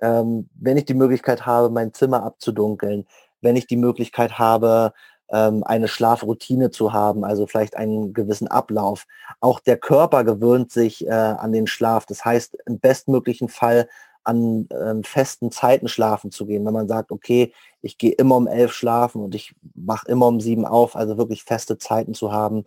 ähm, 0.00 0.50
wenn 0.54 0.76
ich 0.76 0.84
die 0.86 0.94
Möglichkeit 0.94 1.46
habe, 1.46 1.70
mein 1.70 1.94
Zimmer 1.94 2.24
abzudunkeln, 2.24 3.06
wenn 3.44 3.56
ich 3.56 3.66
die 3.66 3.76
Möglichkeit 3.76 4.38
habe, 4.38 4.92
ähm, 5.30 5.64
eine 5.64 5.88
Schlafroutine 5.88 6.70
zu 6.70 6.92
haben, 6.92 7.24
also 7.24 7.46
vielleicht 7.46 7.76
einen 7.76 8.12
gewissen 8.12 8.48
Ablauf. 8.48 9.06
Auch 9.40 9.60
der 9.60 9.76
Körper 9.76 10.24
gewöhnt 10.24 10.72
sich 10.72 11.06
äh, 11.06 11.10
an 11.10 11.52
den 11.52 11.66
Schlaf. 11.66 12.06
Das 12.06 12.24
heißt, 12.24 12.56
im 12.66 12.78
bestmöglichen 12.78 13.48
Fall 13.48 13.88
an 14.24 14.68
ähm, 14.70 15.04
festen 15.04 15.50
Zeiten 15.50 15.88
schlafen 15.88 16.30
zu 16.30 16.46
gehen. 16.46 16.64
Wenn 16.64 16.72
man 16.72 16.88
sagt, 16.88 17.12
okay, 17.12 17.52
ich 17.82 17.98
gehe 17.98 18.12
immer 18.12 18.36
um 18.36 18.46
elf 18.46 18.72
schlafen 18.72 19.22
und 19.22 19.34
ich 19.34 19.54
mache 19.74 20.08
immer 20.08 20.26
um 20.26 20.40
sieben 20.40 20.64
auf, 20.64 20.96
also 20.96 21.18
wirklich 21.18 21.44
feste 21.44 21.78
Zeiten 21.78 22.14
zu 22.14 22.32
haben. 22.32 22.64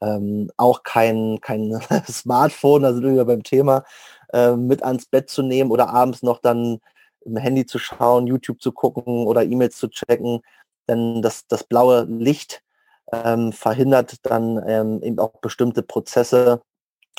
Ähm, 0.00 0.50
auch 0.56 0.82
kein, 0.84 1.40
kein 1.40 1.80
Smartphone, 2.08 2.82
da 2.82 2.92
sind 2.92 3.14
wir 3.14 3.24
beim 3.24 3.42
Thema, 3.42 3.84
äh, 4.32 4.56
mit 4.56 4.82
ans 4.84 5.06
Bett 5.06 5.28
zu 5.28 5.42
nehmen 5.42 5.70
oder 5.70 5.90
abends 5.90 6.22
noch 6.22 6.40
dann 6.40 6.80
im 7.24 7.36
Handy 7.36 7.66
zu 7.66 7.78
schauen, 7.78 8.26
YouTube 8.26 8.60
zu 8.60 8.72
gucken 8.72 9.26
oder 9.26 9.42
E-Mails 9.42 9.76
zu 9.76 9.88
checken, 9.88 10.40
denn 10.88 11.22
das, 11.22 11.46
das 11.46 11.64
blaue 11.64 12.04
Licht 12.04 12.62
ähm, 13.12 13.52
verhindert 13.52 14.16
dann 14.22 14.62
ähm, 14.66 15.02
eben 15.02 15.18
auch 15.18 15.40
bestimmte 15.40 15.82
Prozesse, 15.82 16.62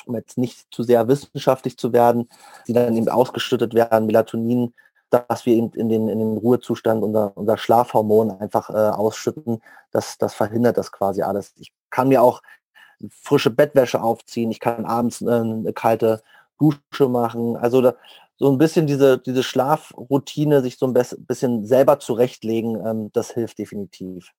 um 0.06 0.14
jetzt 0.14 0.38
nicht 0.38 0.66
zu 0.70 0.82
sehr 0.82 1.08
wissenschaftlich 1.08 1.78
zu 1.78 1.92
werden, 1.92 2.28
die 2.66 2.72
dann 2.72 2.96
eben 2.96 3.08
ausgeschüttet 3.08 3.74
werden, 3.74 4.06
Melatonin, 4.06 4.74
dass 5.10 5.46
wir 5.46 5.54
eben 5.54 5.70
in 5.74 5.88
den, 5.88 6.08
in 6.08 6.18
den 6.18 6.36
Ruhezustand 6.36 7.02
unser, 7.02 7.36
unser 7.36 7.56
Schlafhormon 7.56 8.32
einfach 8.32 8.70
äh, 8.70 8.72
ausschütten, 8.72 9.62
das, 9.92 10.18
das 10.18 10.34
verhindert 10.34 10.76
das 10.76 10.90
quasi 10.90 11.22
alles. 11.22 11.52
Ich 11.56 11.72
kann 11.90 12.08
mir 12.08 12.22
auch 12.22 12.42
frische 13.10 13.50
Bettwäsche 13.50 14.02
aufziehen, 14.02 14.50
ich 14.50 14.60
kann 14.60 14.84
abends 14.84 15.22
äh, 15.22 15.30
eine 15.30 15.72
kalte 15.72 16.22
Dusche 16.58 17.08
machen. 17.08 17.56
Also 17.56 17.80
da, 17.80 17.94
so 18.36 18.50
ein 18.50 18.58
bisschen 18.58 18.86
diese, 18.86 19.18
diese 19.18 19.42
Schlafroutine, 19.42 20.62
sich 20.62 20.76
so 20.78 20.86
ein 20.86 20.94
bisschen 20.94 21.64
selber 21.66 21.98
zurechtlegen, 22.00 22.76
ähm, 22.86 23.10
das 23.12 23.30
hilft 23.32 23.58
definitiv. 23.58 24.32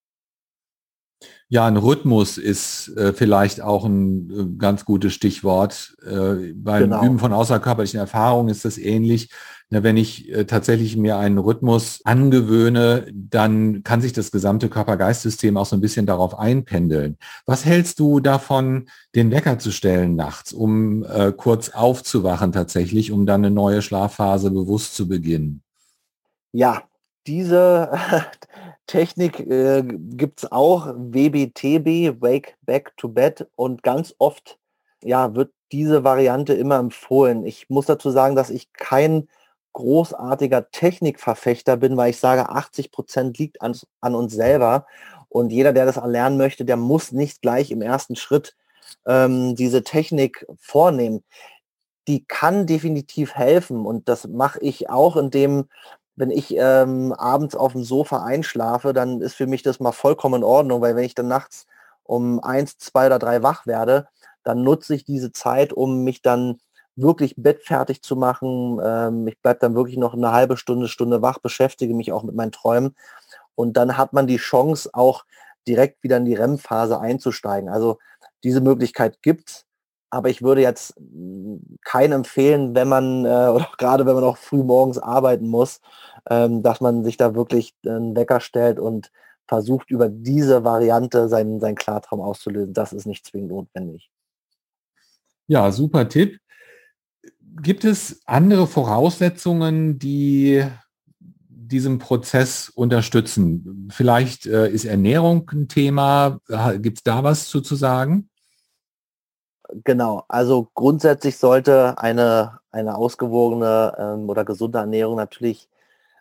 Ja, 1.47 1.67
ein 1.67 1.77
Rhythmus 1.77 2.37
ist 2.37 2.89
äh, 2.97 3.13
vielleicht 3.13 3.61
auch 3.61 3.85
ein 3.85 4.29
äh, 4.29 4.57
ganz 4.57 4.83
gutes 4.83 5.13
Stichwort. 5.13 5.95
Äh, 6.03 6.53
beim 6.55 6.83
genau. 6.83 7.03
Üben 7.03 7.19
von 7.19 7.33
außerkörperlichen 7.33 7.99
Erfahrungen 7.99 8.49
ist 8.49 8.65
das 8.65 8.77
ähnlich. 8.77 9.29
Na, 9.69 9.83
wenn 9.83 9.97
ich 9.97 10.31
äh, 10.31 10.45
tatsächlich 10.45 10.97
mir 10.97 11.17
einen 11.17 11.37
Rhythmus 11.37 12.01
angewöhne, 12.03 13.07
dann 13.13 13.83
kann 13.83 14.01
sich 14.01 14.13
das 14.13 14.31
gesamte 14.31 14.69
Körper-Geist-System 14.69 15.57
auch 15.57 15.65
so 15.65 15.75
ein 15.75 15.81
bisschen 15.81 16.05
darauf 16.05 16.37
einpendeln. 16.37 17.17
Was 17.45 17.65
hältst 17.65 17.99
du 17.99 18.19
davon, 18.19 18.89
den 19.15 19.31
Wecker 19.31 19.59
zu 19.59 19.71
stellen 19.71 20.15
nachts, 20.15 20.51
um 20.51 21.03
äh, 21.03 21.31
kurz 21.31 21.69
aufzuwachen 21.69 22.51
tatsächlich, 22.51 23.11
um 23.11 23.25
dann 23.25 23.45
eine 23.45 23.53
neue 23.53 23.81
Schlafphase 23.81 24.51
bewusst 24.51 24.95
zu 24.95 25.07
beginnen? 25.07 25.61
Ja, 26.51 26.83
diese 27.27 27.91
Technik 28.87 29.39
äh, 29.39 29.83
gibt 29.83 30.43
es 30.43 30.51
auch, 30.51 30.87
WBTB, 30.87 32.21
Wake 32.21 32.55
Back 32.61 32.95
to 32.97 33.09
Bed, 33.09 33.47
und 33.55 33.83
ganz 33.83 34.13
oft 34.17 34.59
ja, 35.03 35.35
wird 35.35 35.51
diese 35.71 36.03
Variante 36.03 36.53
immer 36.53 36.77
empfohlen. 36.77 37.45
Ich 37.45 37.69
muss 37.69 37.85
dazu 37.85 38.11
sagen, 38.11 38.35
dass 38.35 38.49
ich 38.49 38.71
kein 38.73 39.27
großartiger 39.73 40.71
Technikverfechter 40.71 41.77
bin, 41.77 41.97
weil 41.97 42.11
ich 42.11 42.17
sage, 42.17 42.49
80 42.49 42.91
Prozent 42.91 43.37
liegt 43.37 43.61
an, 43.61 43.77
an, 44.01 44.15
uns 44.15 44.33
selber. 44.33 44.85
Und 45.27 45.51
jeder, 45.51 45.73
der 45.73 45.85
das 45.85 45.97
erlernen 45.97 46.37
möchte, 46.37 46.63
der 46.63 46.77
muss 46.77 47.11
nicht 47.11 47.41
gleich 47.41 47.71
im 47.71 47.81
ersten 47.81 48.15
Schritt 48.15 48.55
ähm, 49.05 49.55
diese 49.55 49.83
Technik 49.83 50.45
vornehmen. 50.57 51.23
Die 52.07 52.23
kann 52.23 52.67
definitiv 52.67 53.35
helfen 53.35 53.85
und 53.85 54.07
das 54.07 54.27
mache 54.27 54.59
ich 54.61 54.89
auch, 54.89 55.17
indem 55.17 55.65
wenn 56.15 56.31
ich 56.31 56.55
ähm, 56.57 57.13
abends 57.13 57.55
auf 57.55 57.73
dem 57.73 57.83
Sofa 57.83 58.23
einschlafe, 58.23 58.93
dann 58.93 59.21
ist 59.21 59.35
für 59.35 59.47
mich 59.47 59.63
das 59.63 59.79
mal 59.79 59.91
vollkommen 59.91 60.41
in 60.41 60.43
Ordnung, 60.43 60.81
weil 60.81 60.95
wenn 60.95 61.03
ich 61.03 61.15
dann 61.15 61.27
nachts 61.27 61.67
um 62.03 62.39
eins, 62.39 62.77
zwei 62.77 63.07
oder 63.07 63.19
drei 63.19 63.43
wach 63.43 63.65
werde, 63.65 64.07
dann 64.43 64.63
nutze 64.63 64.95
ich 64.95 65.05
diese 65.05 65.31
Zeit, 65.31 65.73
um 65.73 66.03
mich 66.03 66.21
dann 66.21 66.59
wirklich 66.95 67.35
bettfertig 67.37 68.01
zu 68.01 68.15
machen. 68.15 68.79
Ähm, 68.83 69.27
ich 69.27 69.41
bleibe 69.41 69.59
dann 69.59 69.75
wirklich 69.75 69.97
noch 69.97 70.13
eine 70.13 70.31
halbe 70.31 70.57
Stunde, 70.57 70.87
Stunde 70.87 71.21
wach, 71.21 71.39
beschäftige 71.39 71.93
mich 71.93 72.11
auch 72.11 72.23
mit 72.23 72.35
meinen 72.35 72.51
Träumen. 72.51 72.95
Und 73.55 73.75
dann 73.77 73.97
hat 73.97 74.13
man 74.13 74.27
die 74.27 74.37
Chance, 74.37 74.89
auch 74.93 75.25
direkt 75.67 76.03
wieder 76.03 76.17
in 76.17 76.25
die 76.25 76.35
REM-Phase 76.35 76.99
einzusteigen. 76.99 77.69
Also 77.69 77.97
diese 78.43 78.61
Möglichkeit 78.61 79.21
gibt 79.21 79.49
es 79.49 79.64
aber 80.15 80.29
ich 80.29 80.41
würde 80.41 80.61
jetzt 80.61 80.93
keinen 81.83 82.13
empfehlen, 82.13 82.73
wenn 82.73 82.87
man, 82.87 83.25
äh, 83.25 83.27
oder 83.53 83.67
gerade 83.77 84.05
wenn 84.05 84.15
man 84.15 84.23
auch 84.23 84.37
früh 84.37 84.63
morgens 84.63 84.97
arbeiten 84.97 85.47
muss, 85.47 85.81
ähm, 86.29 86.63
dass 86.63 86.79
man 86.79 87.03
sich 87.03 87.17
da 87.17 87.35
wirklich 87.35 87.75
einen 87.85 88.15
Wecker 88.15 88.39
stellt 88.39 88.79
und 88.79 89.11
versucht, 89.45 89.91
über 89.91 90.07
diese 90.07 90.63
Variante 90.63 91.27
seinen, 91.27 91.59
seinen 91.59 91.75
Klartraum 91.75 92.21
auszulösen. 92.21 92.73
Das 92.73 92.93
ist 92.93 93.05
nicht 93.05 93.27
zwingend 93.27 93.51
notwendig. 93.51 94.09
Ja, 95.47 95.69
super 95.71 96.07
Tipp. 96.07 96.39
Gibt 97.61 97.83
es 97.83 98.21
andere 98.25 98.67
Voraussetzungen, 98.67 99.99
die 99.99 100.65
diesem 101.49 101.99
Prozess 101.99 102.69
unterstützen? 102.69 103.89
Vielleicht 103.91 104.45
äh, 104.45 104.69
ist 104.69 104.85
Ernährung 104.85 105.49
ein 105.51 105.67
Thema. 105.67 106.39
Gibt 106.79 106.99
es 106.99 107.03
da 107.03 107.23
was 107.23 107.49
zu, 107.49 107.59
zu 107.59 107.75
sagen? 107.75 108.29
Genau, 109.83 110.23
also 110.29 110.69
grundsätzlich 110.73 111.37
sollte 111.37 111.97
eine, 111.97 112.59
eine 112.71 112.95
ausgewogene 112.95 113.93
ähm, 113.97 114.29
oder 114.29 114.45
gesunde 114.45 114.79
Ernährung 114.79 115.15
natürlich 115.17 115.67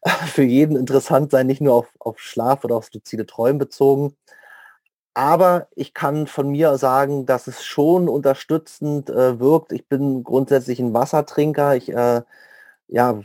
für 0.26 0.42
jeden 0.42 0.76
interessant 0.76 1.30
sein, 1.30 1.46
nicht 1.46 1.60
nur 1.60 1.74
auf, 1.74 1.88
auf 2.00 2.18
Schlaf 2.18 2.64
oder 2.64 2.76
auf 2.76 2.92
luzide 2.92 3.26
Träumen 3.26 3.58
bezogen. 3.58 4.16
Aber 5.14 5.68
ich 5.76 5.94
kann 5.94 6.26
von 6.26 6.50
mir 6.50 6.76
sagen, 6.78 7.26
dass 7.26 7.46
es 7.46 7.64
schon 7.64 8.08
unterstützend 8.08 9.10
äh, 9.10 9.38
wirkt. 9.38 9.72
Ich 9.72 9.86
bin 9.88 10.24
grundsätzlich 10.24 10.80
ein 10.80 10.94
Wassertrinker. 10.94 11.76
Ich 11.76 11.88
äh, 11.92 12.22
ja, 12.88 13.20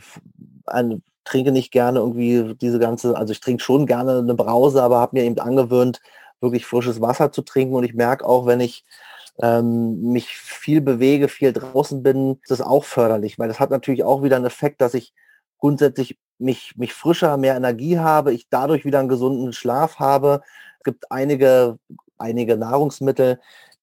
ein, 0.66 1.02
trinke 1.24 1.52
nicht 1.52 1.72
gerne 1.72 2.00
irgendwie 2.00 2.54
diese 2.56 2.78
ganze, 2.78 3.16
also 3.16 3.32
ich 3.32 3.40
trinke 3.40 3.62
schon 3.62 3.86
gerne 3.86 4.18
eine 4.18 4.34
Brause, 4.34 4.82
aber 4.82 5.00
habe 5.00 5.16
mir 5.18 5.24
eben 5.24 5.38
angewöhnt, 5.40 6.00
wirklich 6.40 6.66
frisches 6.66 7.00
Wasser 7.00 7.32
zu 7.32 7.42
trinken. 7.42 7.74
Und 7.74 7.84
ich 7.84 7.94
merke 7.94 8.24
auch, 8.26 8.46
wenn 8.46 8.60
ich 8.60 8.84
ähm, 9.42 10.00
mich 10.12 10.28
viel 10.36 10.80
bewege, 10.80 11.28
viel 11.28 11.52
draußen 11.52 12.02
bin, 12.02 12.38
ist 12.42 12.50
das 12.50 12.60
auch 12.60 12.84
förderlich, 12.84 13.38
weil 13.38 13.48
das 13.48 13.60
hat 13.60 13.70
natürlich 13.70 14.04
auch 14.04 14.22
wieder 14.22 14.36
einen 14.36 14.46
Effekt, 14.46 14.80
dass 14.80 14.94
ich 14.94 15.14
grundsätzlich 15.58 16.18
mich, 16.38 16.76
mich 16.76 16.94
frischer, 16.94 17.36
mehr 17.36 17.56
Energie 17.56 17.98
habe, 17.98 18.32
ich 18.32 18.48
dadurch 18.48 18.84
wieder 18.84 18.98
einen 18.98 19.08
gesunden 19.08 19.52
Schlaf 19.52 19.98
habe. 19.98 20.42
Es 20.78 20.84
gibt 20.84 21.10
einige, 21.10 21.78
einige 22.18 22.56
Nahrungsmittel, 22.56 23.40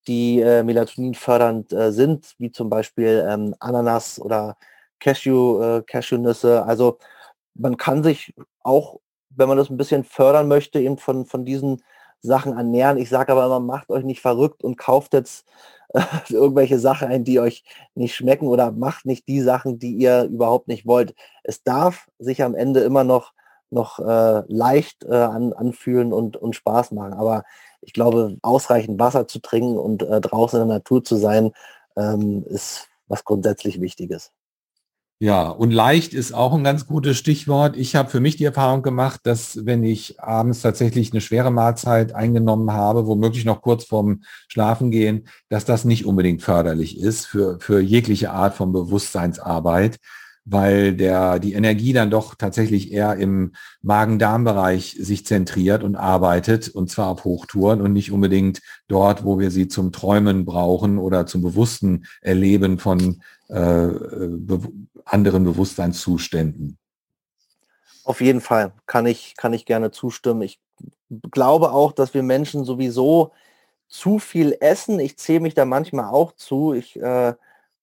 die 0.07 0.41
äh, 0.41 0.63
Melatonin 0.63 1.13
äh, 1.13 1.91
sind, 1.91 2.33
wie 2.37 2.51
zum 2.51 2.69
Beispiel 2.69 3.25
ähm, 3.29 3.55
Ananas 3.59 4.19
oder 4.19 4.57
Cashew, 4.99 5.61
äh, 5.61 5.83
Cashewnüsse. 5.83 6.63
Also 6.65 6.97
man 7.53 7.77
kann 7.77 8.03
sich 8.03 8.33
auch, 8.63 8.99
wenn 9.29 9.49
man 9.49 9.57
das 9.57 9.69
ein 9.69 9.77
bisschen 9.77 10.03
fördern 10.03 10.47
möchte, 10.47 10.79
eben 10.79 10.97
von, 10.97 11.25
von 11.25 11.45
diesen 11.45 11.83
Sachen 12.21 12.57
ernähren. 12.57 12.97
Ich 12.97 13.09
sage 13.09 13.31
aber 13.31 13.45
immer, 13.45 13.59
macht 13.59 13.89
euch 13.89 14.03
nicht 14.03 14.21
verrückt 14.21 14.63
und 14.63 14.77
kauft 14.77 15.13
jetzt 15.13 15.45
äh, 15.93 16.01
irgendwelche 16.29 16.79
Sachen 16.79 17.07
ein, 17.09 17.24
die 17.24 17.39
euch 17.39 17.63
nicht 17.95 18.15
schmecken 18.15 18.47
oder 18.47 18.71
macht 18.71 19.05
nicht 19.05 19.27
die 19.27 19.41
Sachen, 19.41 19.79
die 19.79 19.93
ihr 19.93 20.24
überhaupt 20.25 20.67
nicht 20.67 20.86
wollt. 20.86 21.15
Es 21.43 21.63
darf 21.63 22.07
sich 22.19 22.43
am 22.43 22.55
Ende 22.55 22.81
immer 22.81 23.03
noch 23.03 23.33
noch 23.69 24.00
äh, 24.00 24.43
leicht 24.47 25.03
äh, 25.03 25.13
an, 25.13 25.53
anfühlen 25.53 26.13
und, 26.13 26.38
und 26.38 26.55
Spaß 26.55 26.91
machen. 26.91 27.13
Aber 27.13 27.43
ich 27.81 27.93
glaube, 27.93 28.38
ausreichend 28.41 29.00
Wasser 29.00 29.27
zu 29.27 29.39
trinken 29.39 29.77
und 29.77 30.03
äh, 30.03 30.21
draußen 30.21 30.62
in 30.62 30.67
der 30.67 30.77
Natur 30.77 31.03
zu 31.03 31.15
sein, 31.17 31.51
ähm, 31.97 32.45
ist 32.47 32.88
was 33.07 33.24
grundsätzlich 33.24 33.81
Wichtiges. 33.81 34.31
Ja, 35.19 35.50
und 35.50 35.71
leicht 35.71 36.13
ist 36.13 36.31
auch 36.31 36.53
ein 36.53 36.63
ganz 36.63 36.86
gutes 36.86 37.17
Stichwort. 37.17 37.75
Ich 37.75 37.95
habe 37.95 38.07
für 38.09 38.19
mich 38.19 38.36
die 38.36 38.43
Erfahrung 38.43 38.83
gemacht, 38.83 39.21
dass 39.24 39.65
wenn 39.65 39.83
ich 39.83 40.19
abends 40.21 40.62
tatsächlich 40.62 41.12
eine 41.12 41.21
schwere 41.21 41.50
Mahlzeit 41.50 42.13
eingenommen 42.13 42.71
habe, 42.71 43.07
womöglich 43.07 43.43
noch 43.43 43.63
kurz 43.63 43.86
vorm 43.86 44.21
Schlafen 44.47 44.91
gehen, 44.91 45.27
dass 45.50 45.65
das 45.65 45.86
nicht 45.86 46.05
unbedingt 46.05 46.43
förderlich 46.43 47.00
ist 47.00 47.25
für, 47.25 47.59
für 47.59 47.79
jegliche 47.79 48.29
Art 48.31 48.53
von 48.53 48.71
Bewusstseinsarbeit. 48.71 49.97
weil 50.50 50.93
der, 50.95 51.39
die 51.39 51.53
Energie 51.53 51.91
dann 51.91 52.09
doch 52.09 52.36
tatsächlich 52.36 52.91
eher 52.93 53.17
im 53.17 53.51
Magen-Darm-Bereich 53.81 54.97
sich 55.00 55.25
zentriert 55.25 55.83
und 55.83 55.97
arbeitet, 55.97 56.69
und 56.69 56.89
zwar 56.89 57.09
auf 57.09 57.25
Hochtouren 57.25 57.81
und 57.81 57.91
nicht 57.91 58.12
unbedingt 58.13 58.62
dort, 58.88 59.25
wo 59.25 59.39
wir 59.39 59.51
sie 59.51 59.67
zum 59.67 59.91
Träumen 59.91 60.45
brauchen 60.45 61.00
oder 61.00 61.25
zum 61.25 61.41
bewussten 61.41 62.05
Erleben 62.21 62.79
von 62.79 63.21
äh, 63.50 63.88
be 63.88 64.62
anderen 65.07 65.43
Bewusstseinszuständen. 65.43 66.77
Auf 68.03 68.21
jeden 68.21 68.41
Fall 68.41 68.71
kann 68.85 69.05
ich, 69.05 69.35
kann 69.35 69.53
ich 69.53 69.65
gerne 69.65 69.91
zustimmen. 69.91 70.41
Ich 70.41 70.59
glaube 71.31 71.71
auch, 71.71 71.91
dass 71.91 72.13
wir 72.13 72.23
Menschen 72.23 72.63
sowieso 72.63 73.31
zu 73.87 74.19
viel 74.19 74.55
essen. 74.59 74.99
Ich 74.99 75.17
zähle 75.17 75.41
mich 75.41 75.53
da 75.53 75.65
manchmal 75.65 76.05
auch 76.05 76.33
zu. 76.33 76.73
Ich 76.73 76.99
äh, 77.01 77.33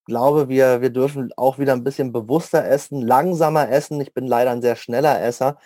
glaube, 0.04 0.48
wir, 0.48 0.80
wir 0.80 0.90
dürfen 0.90 1.32
auch 1.36 1.58
wieder 1.58 1.72
ein 1.72 1.84
bisschen 1.84 2.12
bewusster 2.12 2.64
essen, 2.64 3.02
langsamer 3.02 3.68
essen. 3.70 4.00
Ich 4.00 4.12
bin 4.14 4.26
leider 4.26 4.50
ein 4.50 4.62
sehr 4.62 4.76
schneller 4.76 5.20
Esser, 5.20 5.58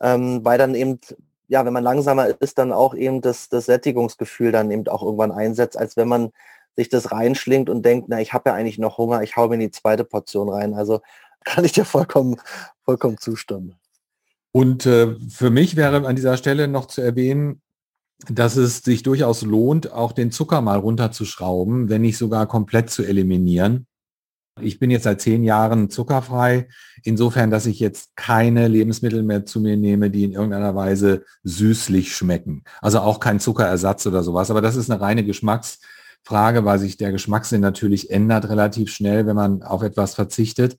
ähm, 0.00 0.44
weil 0.44 0.58
dann 0.58 0.74
eben, 0.74 1.00
ja, 1.48 1.64
wenn 1.64 1.72
man 1.72 1.84
langsamer 1.84 2.40
ist, 2.40 2.58
dann 2.58 2.72
auch 2.72 2.94
eben 2.94 3.20
das, 3.20 3.48
das 3.48 3.66
Sättigungsgefühl 3.66 4.52
dann 4.52 4.70
eben 4.70 4.86
auch 4.88 5.02
irgendwann 5.02 5.32
einsetzt, 5.32 5.78
als 5.78 5.96
wenn 5.96 6.08
man 6.08 6.32
sich 6.76 6.88
das 6.88 7.10
reinschlingt 7.10 7.70
und 7.70 7.84
denkt, 7.84 8.08
na, 8.08 8.20
ich 8.20 8.32
habe 8.32 8.50
ja 8.50 8.54
eigentlich 8.54 8.78
noch 8.78 8.98
Hunger, 8.98 9.22
ich 9.22 9.36
hau 9.36 9.48
mir 9.48 9.54
in 9.54 9.60
die 9.60 9.70
zweite 9.70 10.04
Portion 10.04 10.48
rein. 10.48 10.74
Also 10.74 11.00
kann 11.44 11.64
ich 11.64 11.72
dir 11.72 11.84
vollkommen, 11.84 12.36
vollkommen 12.84 13.18
zustimmen. 13.18 13.74
Und 14.52 14.86
äh, 14.86 15.16
für 15.28 15.50
mich 15.50 15.76
wäre 15.76 16.06
an 16.06 16.16
dieser 16.16 16.36
Stelle 16.36 16.68
noch 16.68 16.86
zu 16.86 17.00
erwähnen, 17.00 17.60
dass 18.28 18.56
es 18.56 18.78
sich 18.78 19.02
durchaus 19.02 19.42
lohnt, 19.42 19.92
auch 19.92 20.12
den 20.12 20.30
Zucker 20.30 20.60
mal 20.60 20.78
runterzuschrauben, 20.78 21.88
wenn 21.88 22.02
nicht 22.02 22.16
sogar 22.16 22.46
komplett 22.46 22.90
zu 22.90 23.04
eliminieren. 23.04 23.86
Ich 24.62 24.78
bin 24.78 24.90
jetzt 24.90 25.02
seit 25.02 25.20
zehn 25.20 25.44
Jahren 25.44 25.90
zuckerfrei, 25.90 26.68
insofern, 27.02 27.50
dass 27.50 27.66
ich 27.66 27.78
jetzt 27.78 28.16
keine 28.16 28.68
Lebensmittel 28.68 29.22
mehr 29.22 29.44
zu 29.44 29.60
mir 29.60 29.76
nehme, 29.76 30.10
die 30.10 30.24
in 30.24 30.32
irgendeiner 30.32 30.74
Weise 30.74 31.24
süßlich 31.42 32.16
schmecken. 32.16 32.64
Also 32.80 33.00
auch 33.00 33.20
kein 33.20 33.38
Zuckerersatz 33.38 34.06
oder 34.06 34.22
sowas. 34.22 34.50
Aber 34.50 34.62
das 34.62 34.76
ist 34.76 34.90
eine 34.90 35.02
reine 35.02 35.24
Geschmacksfrage, 36.26 36.64
weil 36.64 36.78
sich 36.78 36.96
der 36.96 37.12
Geschmackssinn 37.12 37.60
natürlich 37.60 38.10
ändert 38.10 38.48
relativ 38.48 38.90
schnell, 38.90 39.26
wenn 39.26 39.36
man 39.36 39.62
auf 39.62 39.82
etwas 39.82 40.14
verzichtet. 40.14 40.76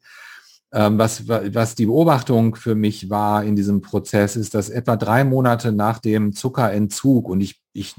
Ähm, 0.74 0.98
was, 0.98 1.28
was 1.28 1.76
die 1.76 1.86
Beobachtung 1.86 2.56
für 2.56 2.76
mich 2.76 3.10
war 3.10 3.44
in 3.44 3.56
diesem 3.56 3.82
Prozess, 3.82 4.36
ist, 4.36 4.54
dass 4.54 4.70
etwa 4.70 4.98
drei 4.98 5.24
Monate 5.24 5.72
nach 5.72 6.00
dem 6.00 6.34
Zuckerentzug, 6.34 7.30
und 7.30 7.40
ich, 7.40 7.62
ich 7.74 7.96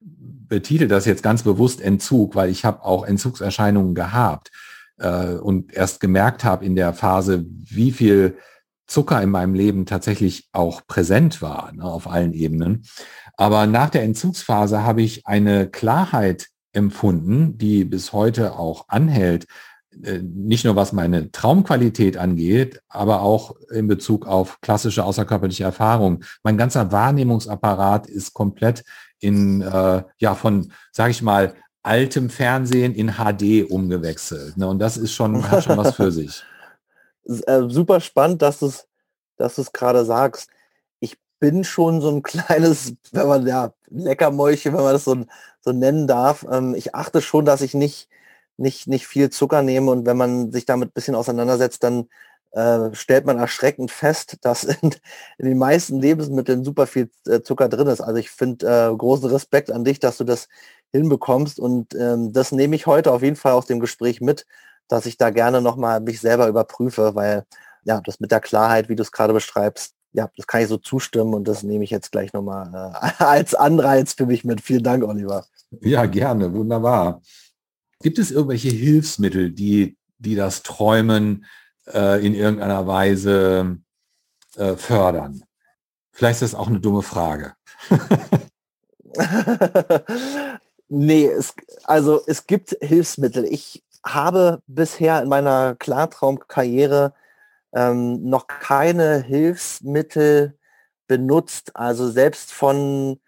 betitel 0.00 0.88
das 0.88 1.04
jetzt 1.04 1.22
ganz 1.22 1.44
bewusst 1.44 1.80
Entzug, 1.80 2.34
weil 2.34 2.50
ich 2.50 2.64
habe 2.64 2.84
auch 2.84 3.04
Entzugserscheinungen 3.04 3.94
gehabt 3.94 4.50
äh, 4.98 5.34
und 5.34 5.72
erst 5.72 6.00
gemerkt 6.00 6.42
habe 6.42 6.64
in 6.64 6.74
der 6.74 6.92
Phase, 6.92 7.44
wie 7.46 7.92
viel 7.92 8.36
Zucker 8.88 9.22
in 9.22 9.30
meinem 9.30 9.54
Leben 9.54 9.86
tatsächlich 9.86 10.48
auch 10.52 10.86
präsent 10.86 11.40
war, 11.42 11.72
ne, 11.72 11.84
auf 11.84 12.08
allen 12.08 12.32
Ebenen. 12.32 12.84
Aber 13.36 13.66
nach 13.66 13.90
der 13.90 14.02
Entzugsphase 14.02 14.82
habe 14.82 15.02
ich 15.02 15.26
eine 15.26 15.68
Klarheit 15.68 16.48
empfunden, 16.72 17.58
die 17.58 17.84
bis 17.84 18.12
heute 18.12 18.58
auch 18.58 18.86
anhält, 18.88 19.46
äh, 20.02 20.20
nicht 20.22 20.64
nur 20.64 20.76
was 20.76 20.92
meine 20.92 21.30
Traumqualität 21.30 22.16
angeht, 22.16 22.80
aber 22.88 23.22
auch 23.22 23.56
in 23.70 23.88
Bezug 23.88 24.26
auf 24.26 24.60
klassische 24.60 25.04
außerkörperliche 25.04 25.64
Erfahrung. 25.64 26.24
Mein 26.42 26.56
ganzer 26.56 26.90
Wahrnehmungsapparat 26.90 28.06
ist 28.08 28.32
komplett 28.32 28.84
in, 29.20 29.62
äh, 29.62 30.02
ja, 30.18 30.34
von, 30.34 30.72
sage 30.92 31.10
ich 31.10 31.22
mal, 31.22 31.54
altem 31.82 32.30
Fernsehen 32.30 32.94
in 32.94 33.14
HD 33.14 33.68
umgewechselt. 33.68 34.56
Ne? 34.56 34.66
Und 34.66 34.78
das 34.78 34.96
ist 34.96 35.12
schon, 35.12 35.48
hat 35.50 35.64
schon 35.64 35.76
was 35.76 35.94
für 35.94 36.12
sich. 36.12 36.42
Äh, 37.28 37.68
super 37.68 38.00
spannend, 38.00 38.42
dass 38.42 38.60
du 38.60 38.66
es 38.66 38.88
dass 39.36 39.72
gerade 39.72 40.04
sagst. 40.04 40.50
Ich 41.00 41.16
bin 41.40 41.64
schon 41.64 42.00
so 42.00 42.10
ein 42.10 42.22
kleines, 42.24 42.94
wenn 43.12 43.28
man 43.28 43.46
ja, 43.46 43.72
Leckermäulchen, 43.88 44.74
wenn 44.74 44.82
man 44.82 44.92
das 44.92 45.04
so, 45.04 45.16
so 45.60 45.72
nennen 45.72 46.06
darf. 46.06 46.46
Ähm, 46.50 46.74
ich 46.74 46.94
achte 46.94 47.22
schon, 47.22 47.44
dass 47.44 47.62
ich 47.62 47.74
nicht 47.74 48.08
nicht, 48.58 48.88
nicht 48.88 49.06
viel 49.06 49.30
Zucker 49.30 49.62
nehme 49.62 49.90
und 49.90 50.06
wenn 50.06 50.16
man 50.16 50.52
sich 50.52 50.66
damit 50.66 50.90
ein 50.90 50.92
bisschen 50.92 51.14
auseinandersetzt, 51.14 51.82
dann 51.84 52.08
äh, 52.52 52.94
stellt 52.94 53.26
man 53.26 53.38
erschreckend 53.38 53.90
fest, 53.90 54.38
dass 54.42 54.64
in, 54.64 54.90
in, 55.38 55.46
den 55.46 55.58
meisten 55.58 56.00
Lebensmitteln 56.00 56.64
super 56.64 56.86
viel 56.86 57.10
äh, 57.26 57.40
Zucker 57.42 57.68
drin 57.68 57.86
ist. 57.88 58.00
Also 58.00 58.18
ich 58.18 58.30
finde 58.30 58.66
äh, 58.66 58.96
großen 58.96 59.30
Respekt 59.30 59.70
an 59.70 59.84
dich, 59.84 60.00
dass 60.00 60.18
du 60.18 60.24
das 60.24 60.48
hinbekommst 60.92 61.60
und 61.60 61.94
ähm, 61.94 62.32
das 62.32 62.52
nehme 62.52 62.76
ich 62.76 62.86
heute 62.86 63.12
auf 63.12 63.22
jeden 63.22 63.36
Fall 63.36 63.52
aus 63.52 63.66
dem 63.66 63.80
Gespräch 63.80 64.20
mit, 64.20 64.46
dass 64.88 65.06
ich 65.06 65.16
da 65.16 65.30
gerne 65.30 65.60
nochmal 65.60 66.00
mich 66.00 66.20
selber 66.20 66.48
überprüfe, 66.48 67.14
weil 67.14 67.44
ja, 67.84 68.00
das 68.04 68.20
mit 68.20 68.32
der 68.32 68.40
Klarheit, 68.40 68.88
wie 68.88 68.96
du 68.96 69.02
es 69.02 69.12
gerade 69.12 69.32
beschreibst, 69.32 69.94
ja, 70.12 70.30
das 70.36 70.46
kann 70.46 70.62
ich 70.62 70.68
so 70.68 70.78
zustimmen 70.78 71.34
und 71.34 71.46
das 71.46 71.62
nehme 71.62 71.84
ich 71.84 71.90
jetzt 71.90 72.12
gleich 72.12 72.32
nochmal 72.32 72.94
äh, 73.02 73.22
als 73.24 73.54
Anreiz 73.54 74.14
für 74.14 74.26
mich 74.26 74.44
mit. 74.44 74.60
Vielen 74.60 74.82
Dank, 74.82 75.04
Oliver. 75.04 75.46
Ja, 75.80 76.06
gerne, 76.06 76.52
wunderbar. 76.52 77.20
Gibt 78.00 78.18
es 78.18 78.30
irgendwelche 78.30 78.70
Hilfsmittel, 78.70 79.50
die, 79.50 79.96
die 80.18 80.34
das 80.34 80.62
Träumen 80.62 81.44
äh, 81.86 82.24
in 82.24 82.34
irgendeiner 82.34 82.86
Weise 82.86 83.78
äh, 84.56 84.76
fördern? 84.76 85.42
Vielleicht 86.12 86.42
ist 86.42 86.52
das 86.52 86.58
auch 86.58 86.68
eine 86.68 86.80
dumme 86.80 87.02
Frage. 87.02 87.54
nee, 90.88 91.26
es, 91.26 91.54
also 91.84 92.22
es 92.26 92.46
gibt 92.46 92.76
Hilfsmittel. 92.80 93.44
Ich 93.44 93.84
habe 94.04 94.62
bisher 94.66 95.22
in 95.22 95.28
meiner 95.28 95.74
Klartraumkarriere 95.76 97.14
ähm, 97.74 98.28
noch 98.28 98.46
keine 98.46 99.22
Hilfsmittel 99.22 100.58
benutzt. 101.06 101.76
Also 101.76 102.08
selbst 102.08 102.52
von 102.52 103.20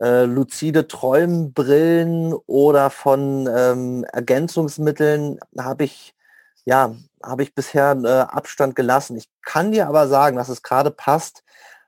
äh, 0.00 0.24
luzide 0.24 0.88
Träumbrillen 0.88 2.34
oder 2.46 2.90
von 2.90 3.48
ähm, 3.52 4.04
Ergänzungsmitteln 4.12 5.38
habe 5.58 5.84
ich 5.84 6.14
ja 6.64 6.94
habe 7.24 7.42
ich 7.42 7.54
bisher 7.54 7.96
äh, 8.04 8.08
Abstand 8.08 8.76
gelassen. 8.76 9.16
Ich 9.16 9.28
kann 9.42 9.72
dir 9.72 9.88
aber 9.88 10.08
sagen, 10.08 10.36
dass 10.36 10.48
es 10.48 10.62
gerade 10.62 10.90
passt, 10.90 11.42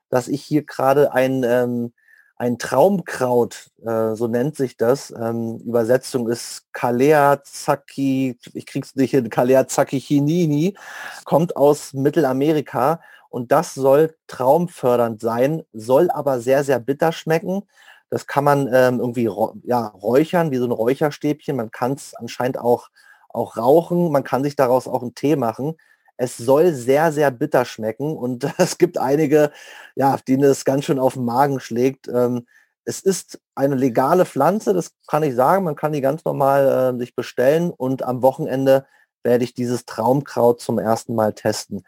dass 0.09 0.27
ich 0.27 0.43
hier 0.43 0.63
gerade 0.65 1.13
ein 1.13 1.43
ähm, 1.43 1.93
ein 2.41 2.57
Traumkraut, 2.57 3.69
äh, 3.85 4.15
so 4.15 4.27
nennt 4.27 4.55
sich 4.55 4.75
das. 4.75 5.11
Ähm, 5.11 5.59
Übersetzung 5.59 6.27
ist 6.27 6.65
Kalea 6.73 7.43
Zaki, 7.43 8.35
ich 8.55 8.65
krieg's 8.65 8.95
nicht 8.95 9.11
hin, 9.11 9.29
Kalea 9.29 9.67
Zakichinini, 9.67 10.75
kommt 11.23 11.55
aus 11.55 11.93
Mittelamerika 11.93 12.99
und 13.29 13.51
das 13.51 13.75
soll 13.75 14.15
traumfördernd 14.25 15.21
sein, 15.21 15.61
soll 15.71 16.09
aber 16.09 16.39
sehr, 16.39 16.63
sehr 16.63 16.79
bitter 16.79 17.11
schmecken. 17.11 17.61
Das 18.09 18.25
kann 18.25 18.43
man 18.43 18.67
ähm, 18.73 18.99
irgendwie 18.99 19.29
ja, 19.63 19.87
räuchern, 19.89 20.49
wie 20.49 20.57
so 20.57 20.65
ein 20.65 20.71
Räucherstäbchen. 20.71 21.55
Man 21.55 21.69
kann 21.69 21.91
es 21.93 22.15
anscheinend 22.15 22.57
auch, 22.57 22.89
auch 23.29 23.55
rauchen. 23.55 24.11
Man 24.11 24.23
kann 24.23 24.43
sich 24.43 24.55
daraus 24.55 24.87
auch 24.87 25.03
einen 25.03 25.13
Tee 25.13 25.35
machen. 25.35 25.75
Es 26.21 26.37
soll 26.37 26.73
sehr, 26.73 27.11
sehr 27.11 27.31
bitter 27.31 27.65
schmecken 27.65 28.15
und 28.15 28.47
es 28.59 28.77
gibt 28.77 28.99
einige, 28.99 29.51
ja, 29.95 30.17
denen 30.27 30.43
es 30.43 30.65
ganz 30.65 30.85
schön 30.85 30.99
auf 30.99 31.15
den 31.15 31.25
Magen 31.25 31.59
schlägt. 31.59 32.07
Ähm, 32.07 32.45
es 32.85 33.01
ist 33.01 33.39
eine 33.55 33.75
legale 33.75 34.25
Pflanze, 34.25 34.73
das 34.73 34.91
kann 35.07 35.23
ich 35.23 35.33
sagen. 35.35 35.65
Man 35.65 35.75
kann 35.75 35.93
die 35.93 36.01
ganz 36.01 36.23
normal 36.23 36.93
äh, 36.95 36.99
sich 36.99 37.15
bestellen 37.15 37.71
und 37.71 38.03
am 38.03 38.21
Wochenende 38.21 38.85
werde 39.23 39.43
ich 39.43 39.55
dieses 39.55 39.85
Traumkraut 39.85 40.61
zum 40.61 40.77
ersten 40.77 41.15
Mal 41.15 41.33
testen. 41.33 41.83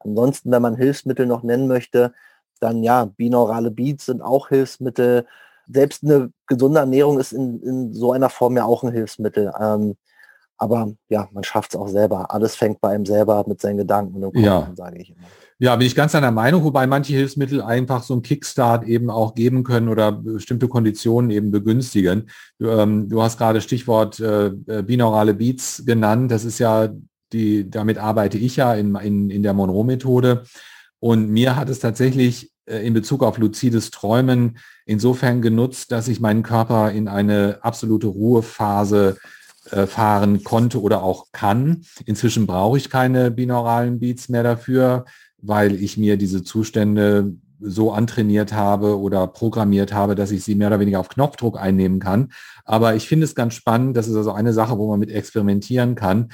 Ansonsten, 0.00 0.50
wenn 0.50 0.62
man 0.62 0.76
Hilfsmittel 0.76 1.24
noch 1.26 1.42
nennen 1.42 1.66
möchte, 1.66 2.12
dann 2.60 2.82
ja, 2.82 3.06
binaurale 3.06 3.70
Beats 3.70 4.06
sind 4.06 4.20
auch 4.20 4.48
Hilfsmittel 4.48 5.26
selbst 5.66 6.02
eine 6.02 6.32
gesunde 6.46 6.80
Ernährung 6.80 7.18
ist 7.18 7.32
in, 7.32 7.62
in 7.62 7.92
so 7.94 8.12
einer 8.12 8.30
Form 8.30 8.56
ja 8.56 8.64
auch 8.64 8.82
ein 8.82 8.92
Hilfsmittel. 8.92 9.52
Ähm, 9.58 9.96
aber 10.58 10.92
ja, 11.08 11.28
man 11.32 11.44
schafft 11.44 11.74
es 11.74 11.80
auch 11.80 11.88
selber. 11.88 12.32
Alles 12.32 12.56
fängt 12.56 12.80
bei 12.80 12.90
einem 12.90 13.06
selber 13.06 13.44
mit 13.46 13.60
seinen 13.60 13.78
Gedanken 13.78 14.22
und 14.24 14.36
ja. 14.36 14.70
sage 14.74 14.98
ich 14.98 15.10
immer. 15.10 15.26
Ja, 15.60 15.74
bin 15.74 15.88
ich 15.88 15.96
ganz 15.96 16.12
deiner 16.12 16.30
Meinung, 16.30 16.62
wobei 16.62 16.86
manche 16.86 17.14
Hilfsmittel 17.14 17.62
einfach 17.62 18.04
so 18.04 18.14
einen 18.14 18.22
Kickstart 18.22 18.84
eben 18.84 19.10
auch 19.10 19.34
geben 19.34 19.64
können 19.64 19.88
oder 19.88 20.12
bestimmte 20.12 20.68
Konditionen 20.68 21.30
eben 21.30 21.50
begünstigen. 21.50 22.30
Du, 22.58 22.68
ähm, 22.68 23.08
du 23.08 23.22
hast 23.22 23.38
gerade 23.38 23.60
Stichwort 23.60 24.20
äh, 24.20 24.46
äh 24.46 24.82
binaurale 24.82 25.34
Beats 25.34 25.82
genannt. 25.84 26.30
Das 26.30 26.44
ist 26.44 26.60
ja 26.60 26.88
die, 27.32 27.68
damit 27.68 27.98
arbeite 27.98 28.38
ich 28.38 28.56
ja 28.56 28.74
in, 28.74 28.94
in, 28.96 29.30
in 29.30 29.42
der 29.42 29.52
Monroe-Methode. 29.52 30.44
Und 31.00 31.28
mir 31.28 31.56
hat 31.56 31.68
es 31.68 31.80
tatsächlich 31.80 32.52
äh, 32.66 32.86
in 32.86 32.94
Bezug 32.94 33.24
auf 33.24 33.38
luzides 33.38 33.90
Träumen 33.90 34.58
insofern 34.86 35.42
genutzt, 35.42 35.90
dass 35.90 36.08
ich 36.08 36.20
meinen 36.20 36.42
Körper 36.42 36.92
in 36.92 37.08
eine 37.08 37.58
absolute 37.62 38.06
Ruhephase 38.06 39.16
fahren 39.86 40.44
konnte 40.44 40.80
oder 40.80 41.02
auch 41.02 41.26
kann. 41.32 41.82
Inzwischen 42.04 42.46
brauche 42.46 42.78
ich 42.78 42.90
keine 42.90 43.30
binauralen 43.30 44.00
Beats 44.00 44.28
mehr 44.28 44.42
dafür, 44.42 45.04
weil 45.40 45.74
ich 45.74 45.96
mir 45.96 46.16
diese 46.16 46.42
Zustände 46.42 47.34
so 47.60 47.92
antrainiert 47.92 48.52
habe 48.52 48.98
oder 48.98 49.26
programmiert 49.26 49.92
habe, 49.92 50.14
dass 50.14 50.30
ich 50.30 50.44
sie 50.44 50.54
mehr 50.54 50.68
oder 50.68 50.80
weniger 50.80 51.00
auf 51.00 51.08
Knopfdruck 51.08 51.58
einnehmen 51.58 51.98
kann. 51.98 52.32
Aber 52.64 52.94
ich 52.94 53.08
finde 53.08 53.24
es 53.24 53.34
ganz 53.34 53.54
spannend. 53.54 53.96
Das 53.96 54.08
ist 54.08 54.16
also 54.16 54.32
eine 54.32 54.52
Sache, 54.52 54.78
wo 54.78 54.88
man 54.88 55.00
mit 55.00 55.10
experimentieren 55.10 55.94
kann. 55.94 56.28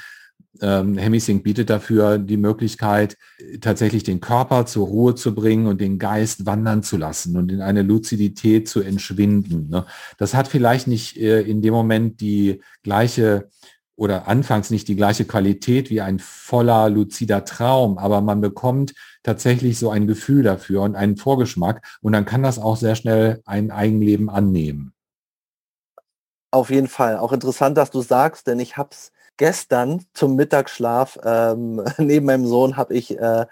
Ähm, 0.61 0.97
Hemisync 0.97 1.43
bietet 1.43 1.69
dafür 1.69 2.17
die 2.17 2.37
Möglichkeit, 2.37 3.17
tatsächlich 3.61 4.03
den 4.03 4.19
Körper 4.19 4.65
zur 4.65 4.87
Ruhe 4.87 5.15
zu 5.15 5.35
bringen 5.35 5.67
und 5.67 5.81
den 5.81 5.99
Geist 5.99 6.45
wandern 6.45 6.83
zu 6.83 6.97
lassen 6.97 7.37
und 7.37 7.51
in 7.51 7.61
eine 7.61 7.81
Luzidität 7.81 8.67
zu 8.67 8.81
entschwinden. 8.81 9.69
Ne? 9.69 9.85
Das 10.17 10.33
hat 10.33 10.47
vielleicht 10.47 10.87
nicht 10.87 11.17
äh, 11.17 11.41
in 11.41 11.61
dem 11.61 11.73
Moment 11.73 12.21
die 12.21 12.61
gleiche 12.83 13.49
oder 13.95 14.27
anfangs 14.27 14.71
nicht 14.71 14.87
die 14.87 14.95
gleiche 14.95 15.25
Qualität 15.25 15.89
wie 15.89 16.01
ein 16.01 16.19
voller 16.19 16.89
luzider 16.89 17.45
Traum, 17.45 17.97
aber 17.97 18.21
man 18.21 18.41
bekommt 18.41 18.93
tatsächlich 19.23 19.79
so 19.79 19.89
ein 19.89 20.05
Gefühl 20.05 20.43
dafür 20.43 20.81
und 20.81 20.95
einen 20.95 21.17
Vorgeschmack 21.17 21.85
und 22.01 22.13
dann 22.13 22.25
kann 22.25 22.43
das 22.43 22.59
auch 22.59 22.75
sehr 22.75 22.95
schnell 22.95 23.41
ein 23.45 23.71
Eigenleben 23.71 24.29
annehmen. 24.29 24.93
Auf 26.51 26.69
jeden 26.69 26.87
Fall. 26.87 27.17
Auch 27.17 27.33
interessant, 27.33 27.77
dass 27.77 27.91
du 27.91 28.01
sagst, 28.01 28.47
denn 28.47 28.59
ich 28.59 28.77
habe 28.77 28.89
es 28.91 29.11
gestern 29.37 30.05
zum 30.13 30.35
Mittagsschlaf 30.35 31.19
ähm, 31.23 31.83
neben 31.97 32.25
meinem 32.25 32.47
Sohn 32.47 32.77
habe 32.77 32.93
ich 32.93 33.17
äh, 33.17 33.45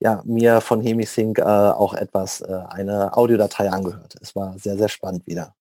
ja, 0.00 0.22
mir 0.24 0.60
von 0.60 0.80
Hemisync 0.80 1.38
äh, 1.38 1.42
auch 1.42 1.94
etwas, 1.94 2.40
äh, 2.40 2.60
eine 2.68 3.16
Audiodatei 3.16 3.70
angehört. 3.70 4.16
Es 4.20 4.34
war 4.36 4.58
sehr, 4.58 4.76
sehr 4.76 4.88
spannend 4.88 5.26
wieder. 5.26 5.54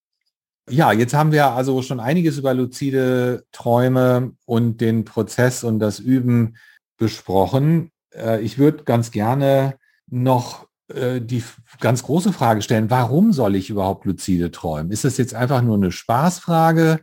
Ja, 0.70 0.92
jetzt 0.92 1.14
haben 1.14 1.32
wir 1.32 1.48
also 1.52 1.82
schon 1.82 2.00
einiges 2.00 2.38
über 2.38 2.54
luzide 2.54 3.46
Träume 3.52 4.34
und 4.46 4.80
den 4.80 5.04
Prozess 5.04 5.64
und 5.64 5.80
das 5.80 6.00
Üben 6.00 6.56
besprochen. 6.98 7.92
Äh, 8.14 8.42
ich 8.42 8.58
würde 8.58 8.84
ganz 8.84 9.12
gerne 9.12 9.78
noch 10.10 10.68
äh, 10.88 11.20
die 11.22 11.44
ganz 11.80 12.04
große 12.04 12.34
Frage 12.34 12.62
stellen, 12.62 12.90
warum 12.90 13.34
soll 13.34 13.56
ich 13.56 13.70
überhaupt 13.70 14.06
luzide 14.06 14.52
träumen? 14.52 14.92
Ist 14.92 15.04
das 15.04 15.18
jetzt 15.18 15.34
einfach 15.34 15.62
nur 15.62 15.76
eine 15.76 15.92
Spaßfrage, 15.92 17.00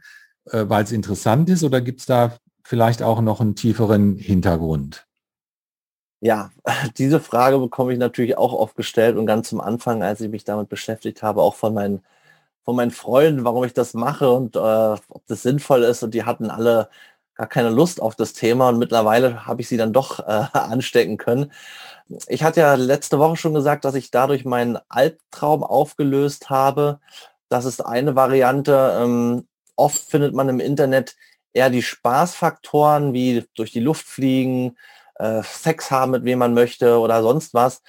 äh, 0.47 0.65
weil 0.69 0.85
es 0.85 0.93
interessant 0.93 1.51
ist 1.51 1.65
oder 1.65 1.81
gibt 1.81 2.01
es 2.01 2.07
da 2.07 2.37
vielleicht 2.71 3.03
auch 3.03 3.21
noch 3.21 3.41
einen 3.41 3.57
tieferen 3.57 4.17
Hintergrund? 4.17 5.09
Ja, 6.21 6.53
diese 6.99 7.19
Frage 7.19 7.59
bekomme 7.59 7.93
ich 7.93 7.99
natürlich 7.99 8.39
auch 8.39 8.53
oft 8.53 8.77
gestellt 8.77 9.17
und 9.17 9.27
ganz 9.27 9.49
zum 9.49 9.61
Anfang, 9.61 10.05
als 10.05 10.21
ich 10.21 10.31
mich 10.31 10.45
damit 10.45 10.69
beschäftigt 10.69 11.25
habe, 11.25 11.43
auch 11.43 11.57
von 11.57 11.75
meinen 11.75 12.05
von 12.63 12.77
meinen 12.77 12.93
Freunden, 12.93 13.45
warum 13.45 13.65
ich 13.65 13.73
das 13.73 13.95
mache 13.95 14.31
und 14.31 14.55
äh, 14.55 14.61
ob 14.61 15.27
das 15.27 15.43
sinnvoll 15.43 15.83
ist. 15.83 16.05
Und 16.05 16.15
die 16.15 16.23
hatten 16.23 16.49
alle 16.49 16.91
gar 17.35 17.49
keine 17.49 17.71
Lust 17.71 18.01
auf 18.01 18.15
das 18.15 18.35
Thema 18.35 18.69
und 18.69 18.79
mittlerweile 18.79 19.47
habe 19.47 19.63
ich 19.63 19.69
sie 19.69 19.79
dann 19.79 19.93
doch 19.93 20.21
äh, 20.21 20.45
anstecken 20.53 21.17
können. 21.17 21.51
Ich 22.29 22.45
hatte 22.45 22.61
ja 22.61 22.75
letzte 22.75 23.19
Woche 23.19 23.37
schon 23.37 23.55
gesagt, 23.55 23.85
dass 23.85 23.97
ich 23.97 24.13
dadurch 24.13 24.45
meinen 24.45 24.79
Albtraum 24.89 25.65
aufgelöst 25.65 26.51
habe. 26.51 27.01
Das 27.49 27.65
ist 27.65 27.85
eine 27.85 28.15
Variante. 28.15 28.97
Ähm, 29.01 29.49
oft 29.75 30.03
findet 30.09 30.35
man 30.35 30.49
im 30.49 30.61
Internet 30.61 31.17
eher 31.53 31.71
die 31.71 31.83
Spaßfaktoren 31.83 33.13
wie 33.13 33.45
durch 33.55 33.73
die 33.73 33.81
Luft 33.81 34.07
fliegen, 34.07 34.77
äh, 35.17 35.43
Sex 35.43 35.91
haben, 35.91 36.13
mit 36.13 36.25
wem 36.25 36.39
man 36.39 36.55
möchte 36.55 36.99
oder 36.99 37.23
sonst 37.23 37.55
was. 37.55 37.83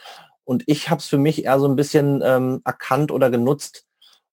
Und 0.44 0.64
ich 0.68 0.90
habe 0.90 1.00
es 1.00 1.08
für 1.08 1.18
mich 1.18 1.46
eher 1.46 1.60
so 1.60 1.68
ein 1.68 1.76
bisschen 1.76 2.22
ähm, 2.24 2.62
erkannt 2.66 3.12
oder 3.12 3.30
genutzt, 3.30 3.86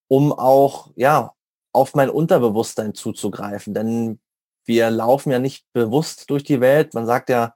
um 0.08 0.32
auch 0.32 0.90
ja 0.96 1.32
auf 1.72 1.94
mein 1.94 2.10
Unterbewusstsein 2.10 2.94
zuzugreifen. 2.94 3.74
Denn 3.74 4.20
wir 4.64 4.90
laufen 4.90 5.30
ja 5.30 5.38
nicht 5.38 5.64
bewusst 5.72 6.30
durch 6.30 6.44
die 6.44 6.60
Welt. 6.60 6.94
Man 6.94 7.06
sagt 7.06 7.30
ja, 7.30 7.54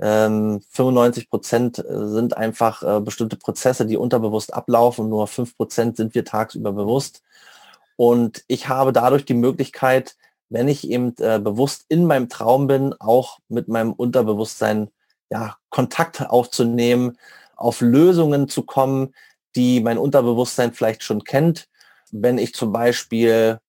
ähm, 0.00 0.62
95 0.70 1.30
Prozent 1.30 1.78
äh, 1.78 2.08
sind 2.08 2.36
einfach 2.36 2.82
äh, 2.82 3.00
bestimmte 3.00 3.36
Prozesse, 3.36 3.86
die 3.86 3.96
unterbewusst 3.96 4.54
ablaufen 4.54 5.08
nur 5.08 5.26
5 5.26 5.56
Prozent 5.56 5.96
sind 5.96 6.14
wir 6.14 6.24
tagsüber 6.24 6.72
bewusst. 6.72 7.22
Und 7.96 8.44
ich 8.48 8.68
habe 8.68 8.92
dadurch 8.92 9.26
die 9.26 9.34
Möglichkeit, 9.34 10.16
wenn 10.50 10.68
ich 10.68 10.88
eben 10.90 11.14
äh, 11.18 11.38
bewusst 11.38 11.86
in 11.88 12.04
meinem 12.04 12.28
Traum 12.28 12.66
bin, 12.66 12.92
auch 12.98 13.38
mit 13.48 13.68
meinem 13.68 13.92
Unterbewusstsein 13.92 14.90
ja, 15.30 15.56
Kontakt 15.70 16.28
aufzunehmen, 16.28 17.16
auf 17.56 17.80
Lösungen 17.80 18.48
zu 18.48 18.64
kommen, 18.64 19.14
die 19.56 19.80
mein 19.80 19.98
Unterbewusstsein 19.98 20.72
vielleicht 20.72 21.02
schon 21.02 21.24
kennt, 21.24 21.68
wenn 22.10 22.38
ich 22.38 22.54
zum 22.54 22.72
Beispiel, 22.72 23.60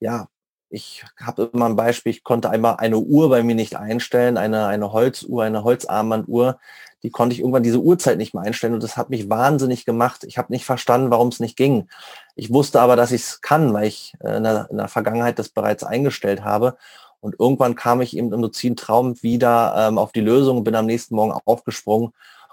ja, 0.00 0.28
ich 0.70 1.04
habe 1.20 1.50
immer 1.52 1.66
ein 1.66 1.76
Beispiel, 1.76 2.10
ich 2.10 2.22
konnte 2.22 2.48
einmal 2.48 2.76
eine 2.76 2.98
Uhr 2.98 3.28
bei 3.28 3.42
mir 3.42 3.56
nicht 3.56 3.76
einstellen, 3.76 4.36
eine, 4.36 4.66
eine 4.66 4.92
Holzuhr, 4.92 5.42
eine 5.42 5.64
Holzarmbanduhr, 5.64 6.58
die 7.02 7.10
konnte 7.10 7.34
ich 7.34 7.40
irgendwann 7.40 7.64
diese 7.64 7.80
Uhrzeit 7.80 8.18
nicht 8.18 8.34
mehr 8.34 8.44
einstellen 8.44 8.74
und 8.74 8.82
das 8.82 8.96
hat 8.96 9.10
mich 9.10 9.28
wahnsinnig 9.28 9.84
gemacht. 9.84 10.22
Ich 10.24 10.38
habe 10.38 10.52
nicht 10.52 10.64
verstanden, 10.64 11.10
warum 11.10 11.28
es 11.28 11.40
nicht 11.40 11.56
ging. 11.56 11.88
Ich 12.36 12.52
wusste 12.52 12.80
aber, 12.80 12.94
dass 12.94 13.10
ich 13.10 13.22
es 13.22 13.40
kann, 13.40 13.72
weil 13.72 13.88
ich 13.88 14.14
äh, 14.20 14.36
in 14.36 14.44
der, 14.44 14.68
in 14.70 14.76
der, 14.76 14.88
Vergangenheit 14.88 15.38
das 15.38 15.48
bereits 15.48 15.82
eingestellt 15.82 16.44
habe. 16.44 16.76
Und 17.20 17.36
irgendwann 17.38 17.74
kam 17.74 18.00
ich 18.00 18.16
eben 18.16 18.32
im 18.32 18.40
luziden 18.40 18.76
Traum 18.76 19.20
wieder 19.22 19.74
ähm, 19.76 19.98
auf 19.98 20.12
die 20.12 20.20
Lösung, 20.20 20.62
bin 20.62 20.74
am 20.74 20.86
nächsten 20.86 21.14
Morgen 21.16 21.32
aufgesprungen 21.44 22.12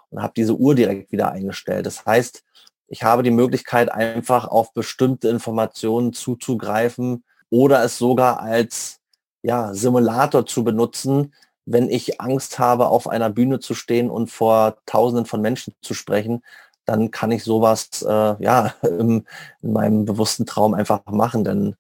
und 0.10 0.21
habe 0.21 0.34
diese 0.36 0.56
Uhr 0.56 0.75
direkt 0.75 1.12
wieder 1.12 1.32
eingestellt. 1.32 1.86
Das 1.86 2.06
heißt, 2.06 2.43
ich 2.88 3.03
habe 3.03 3.23
die 3.23 3.32
Möglichkeit, 3.32 3.91
einfach 3.91 4.47
auf 4.47 4.73
bestimmte 4.73 5.27
Informationen 5.27 6.13
zuzugreifen 6.13 7.23
oder 7.50 7.84
es 7.84 7.98
sogar 7.98 8.42
als 8.42 9.00
ja, 9.42 9.74
Simulator 9.74 10.46
zu 10.46 10.64
benutzen, 10.64 11.34
wenn 11.66 11.90
ich 11.90 12.22
Angst 12.22 12.60
habe, 12.60 12.88
auf 12.88 13.08
einer 13.08 13.30
Bühne 13.30 13.60
zu 13.60 13.74
stehen 13.74 14.10
und 14.10 14.32
vor 14.32 14.78
Tausenden 14.86 15.26
von 15.26 15.42
Menschen 15.42 15.74
zu 15.82 15.94
sprechen, 15.94 16.44
dann 16.86 17.12
kann 17.12 17.32
ich 17.32 17.44
sowas 17.44 18.02
äh, 18.08 18.44
ja 18.44 18.74
im, 18.82 19.26
in 19.62 19.74
meinem 19.74 20.06
bewussten 20.06 20.46
Traum 20.46 20.74
einfach 20.74 21.06
machen, 21.06 21.44
denn 21.44 21.76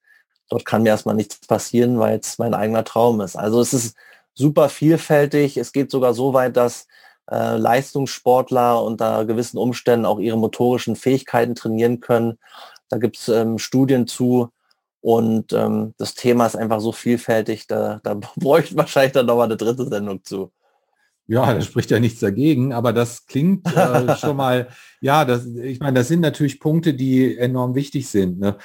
dort 0.49 0.65
kann 0.65 0.83
mir 0.83 0.89
erstmal 0.89 1.15
nichts 1.15 1.39
passieren, 1.47 1.99
weil 1.99 2.19
es 2.19 2.37
mein 2.37 2.53
eigener 2.53 2.83
Traum 2.83 3.21
ist. 3.21 3.35
Also 3.35 3.61
es 3.61 3.73
ist 3.73 3.95
super 4.33 4.69
vielfältig. 4.69 5.57
Es 5.57 5.71
geht 5.71 5.91
sogar 5.91 6.13
so 6.13 6.33
weit, 6.33 6.57
dass 6.57 6.87
äh, 7.31 7.57
Leistungssportler 7.57 8.83
unter 8.83 9.25
gewissen 9.25 9.57
Umständen 9.57 10.05
auch 10.05 10.19
ihre 10.19 10.37
motorischen 10.37 10.95
Fähigkeiten 10.95 11.55
trainieren 11.55 11.99
können. 11.99 12.37
Da 12.89 12.97
gibt 12.97 13.17
es 13.17 13.27
ähm, 13.29 13.57
Studien 13.57 14.07
zu 14.07 14.49
und 15.01 15.53
ähm, 15.53 15.93
das 15.97 16.15
Thema 16.15 16.45
ist 16.45 16.55
einfach 16.55 16.79
so 16.79 16.91
vielfältig, 16.91 17.67
da, 17.67 17.99
da 18.03 18.19
bräuchte 18.35 18.75
wahrscheinlich 18.75 19.13
dann 19.13 19.25
nochmal 19.25 19.45
eine 19.45 19.57
dritte 19.57 19.87
Sendung 19.87 20.23
zu. 20.23 20.51
Ja, 21.29 21.53
da 21.53 21.59
spricht 21.59 21.91
ja 21.91 21.99
nichts 21.99 22.21
dagegen, 22.21 22.71
aber 22.71 22.93
das 22.93 23.25
klingt 23.25 23.67
äh, 23.75 24.15
schon 24.17 24.37
mal, 24.37 24.69
ja, 25.01 25.25
das, 25.25 25.45
ich 25.45 25.79
meine, 25.79 25.99
das 25.99 26.07
sind 26.07 26.21
natürlich 26.21 26.59
Punkte, 26.59 26.93
die 26.93 27.37
enorm 27.37 27.75
wichtig 27.75 28.07
sind. 28.07 28.39
Ne? 28.39 28.57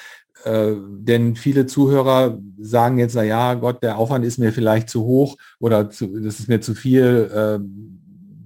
Äh, 0.44 0.74
denn 0.78 1.34
viele 1.34 1.66
Zuhörer 1.66 2.38
sagen 2.60 2.98
jetzt, 2.98 3.14
na 3.16 3.24
ja, 3.24 3.54
Gott, 3.54 3.82
der 3.82 3.98
Aufwand 3.98 4.24
ist 4.24 4.38
mir 4.38 4.52
vielleicht 4.52 4.90
zu 4.90 5.04
hoch 5.04 5.36
oder 5.58 5.90
zu, 5.90 6.18
das 6.20 6.38
ist 6.38 6.48
mir 6.48 6.60
zu 6.60 6.74
viel. 6.74 7.30
Äh, 7.34 7.92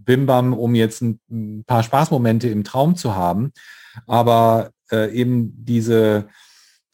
Bimbam, 0.06 0.54
um 0.54 0.74
jetzt 0.74 1.02
ein, 1.02 1.20
ein, 1.30 1.64
paar 1.66 1.82
Spaßmomente 1.82 2.48
im 2.48 2.64
Traum 2.64 2.96
zu 2.96 3.14
haben. 3.14 3.52
Aber 4.06 4.70
äh, 4.90 5.12
eben 5.12 5.52
diese 5.64 6.28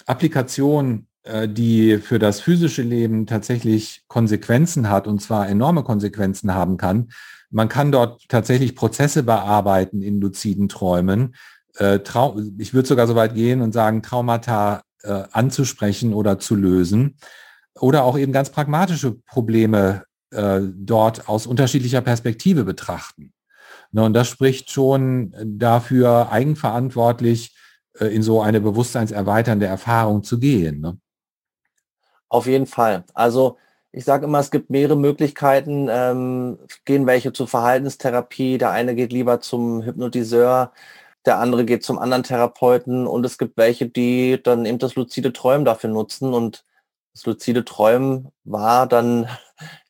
Applikation, 0.07 1.07
äh, 1.25 1.49
die 1.49 1.99
für 1.99 2.19
das 2.19 2.41
physische 2.41 2.83
Leben 2.83 3.27
tatsächlich 3.27 4.03
Konsequenzen 4.09 4.89
hat, 4.89 5.07
und 5.07 5.21
zwar 5.21 5.49
enorme 5.49 5.85
Konsequenzen 5.85 6.53
haben 6.55 6.77
kann. 6.77 7.13
Man 7.51 7.69
kann 7.69 7.93
dort 7.93 8.29
tatsächlich 8.29 8.75
Prozesse 8.75 9.23
bearbeiten 9.23 10.03
in 10.03 10.21
luziden 10.21 10.69
Träumen. 10.69 11.37
Äh, 11.77 12.01
ich 12.59 12.75
würde 12.75 12.89
sogar 12.89 13.07
so 13.07 13.15
weit 13.15 13.35
gehen 13.35 13.61
und 13.61 13.73
sagen, 13.73 14.03
Traumata 14.03 14.83
äh, 15.03 15.23
anzusprechen 15.31 16.13
oder 16.13 16.39
zu 16.39 16.57
lösen. 16.57 17.17
Oder 17.79 18.05
auch 18.05 18.19
eben 18.19 18.33
ganz 18.33 18.51
pragmatische 18.51 19.13
Probleme 19.27 20.05
dort 20.35 21.29
aus 21.29 21.47
unterschiedlicher 21.47 22.01
Perspektive 22.01 22.65
betrachten. 22.65 23.35
Ne, 23.91 24.03
und 24.03 24.15
das 24.15 24.29
spricht 24.29 24.71
schon 24.71 25.35
dafür, 25.45 26.33
eigenverantwortlich 26.33 27.55
in 27.99 28.23
so 28.23 28.41
eine 28.41 28.61
bewusstseinserweiternde 28.61 29.67
Erfahrung 29.67 30.23
zu 30.23 30.39
gehen. 30.39 30.81
Ne? 30.81 30.99
Auf 32.29 32.47
jeden 32.47 32.67
Fall. 32.67 33.05
Also 33.15 33.59
ich 33.93 34.05
sage 34.05 34.25
immer, 34.25 34.39
es 34.41 34.51
gibt 34.51 34.71
mehrere 34.71 34.97
Möglichkeiten. 34.97 35.89
Ähm, 35.91 36.59
gehen 36.85 37.07
welche 37.07 37.33
zur 37.33 37.49
Verhaltenstherapie, 37.49 38.59
der 38.59 38.71
eine 38.71 38.95
geht 38.95 39.13
lieber 39.13 39.41
zum 39.41 39.83
Hypnotiseur, 39.83 40.73
der 41.27 41.39
andere 41.39 41.65
geht 41.65 41.85
zum 41.85 41.99
anderen 41.99 42.23
Therapeuten 42.23 43.07
und 43.07 43.25
es 43.27 43.39
gibt 43.39 43.57
welche, 43.57 43.89
die 43.89 44.41
dann 44.43 44.65
eben 44.67 44.79
das 44.79 44.95
luzide 44.95 45.33
Träumen 45.33 45.65
dafür 45.65 45.91
nutzen 45.91 46.33
und 46.35 46.65
das 47.13 47.27
luzide 47.27 47.65
Träumen 47.65 48.33
war 48.45 48.87
dann 48.87 49.29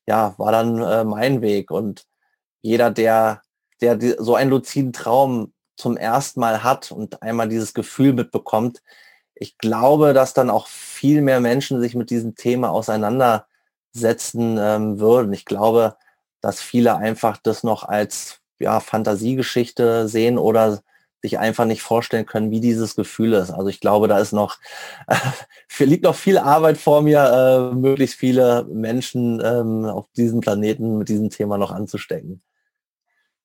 ja, 0.07 0.35
war 0.39 0.53
dann 0.53 0.83
äh, 0.83 1.05
mein 1.05 1.43
Weg. 1.43 1.71
Und 1.71 2.07
jeder, 2.63 2.91
der, 2.91 3.43
der 3.81 3.97
die, 3.97 4.15
so 4.19 4.35
einen 4.35 4.51
luziden 4.51 4.93
Traum 4.93 5.53
zum 5.83 5.97
ersten 5.97 6.41
Mal 6.41 6.63
hat 6.63 6.93
und 6.93 7.23
einmal 7.23 7.49
dieses 7.49 7.75
Gefühl 7.75 8.13
mitbekommt, 8.13 8.83
ich 9.35 9.59
glaube, 9.59 10.13
dass 10.13 10.35
dann 10.35 10.51
auch 10.51 10.69
viel 10.69 11.23
mehr 11.23 11.41
Menschen 11.41 11.81
sich 11.81 11.95
mit 11.97 12.11
diesem 12.11 12.37
Thema 12.37 12.71
auseinandersetzen 12.71 14.57
ähm, 14.59 15.01
würden. 15.01 15.33
Ich 15.33 15.45
glaube, 15.45 15.97
dass 16.41 16.61
viele 16.61 16.97
einfach 16.97 17.39
das 17.39 17.65
noch 17.65 17.83
als 17.85 18.41
ja, 18.61 18.79
Fantasiegeschichte 18.81 20.09
sehen 20.09 20.39
oder 20.39 20.83
sich 21.23 21.39
einfach 21.39 21.65
nicht 21.65 21.83
vorstellen 21.83 22.27
können, 22.27 22.51
wie 22.51 22.61
dieses 22.61 22.95
Gefühl 22.97 23.33
ist. 23.33 23.51
Also 23.51 23.69
ich 23.69 23.81
glaube, 23.81 24.09
da 24.09 24.19
ist 24.19 24.33
noch, 24.33 24.59
äh, 25.09 25.85
liegt 25.85 26.05
noch 26.05 26.17
viel 26.17 26.39
Arbeit 26.39 26.79
vor 26.79 27.03
mir, 27.03 27.73
äh, 27.73 27.75
möglichst 27.75 28.17
viele 28.17 28.65
Menschen 28.71 29.43
ähm, 29.45 29.85
auf 29.85 30.07
diesem 30.17 30.41
Planeten 30.41 30.99
mit 30.99 31.09
diesem 31.09 31.31
Thema 31.31 31.59
noch 31.59 31.73
anzustecken. 31.73 32.43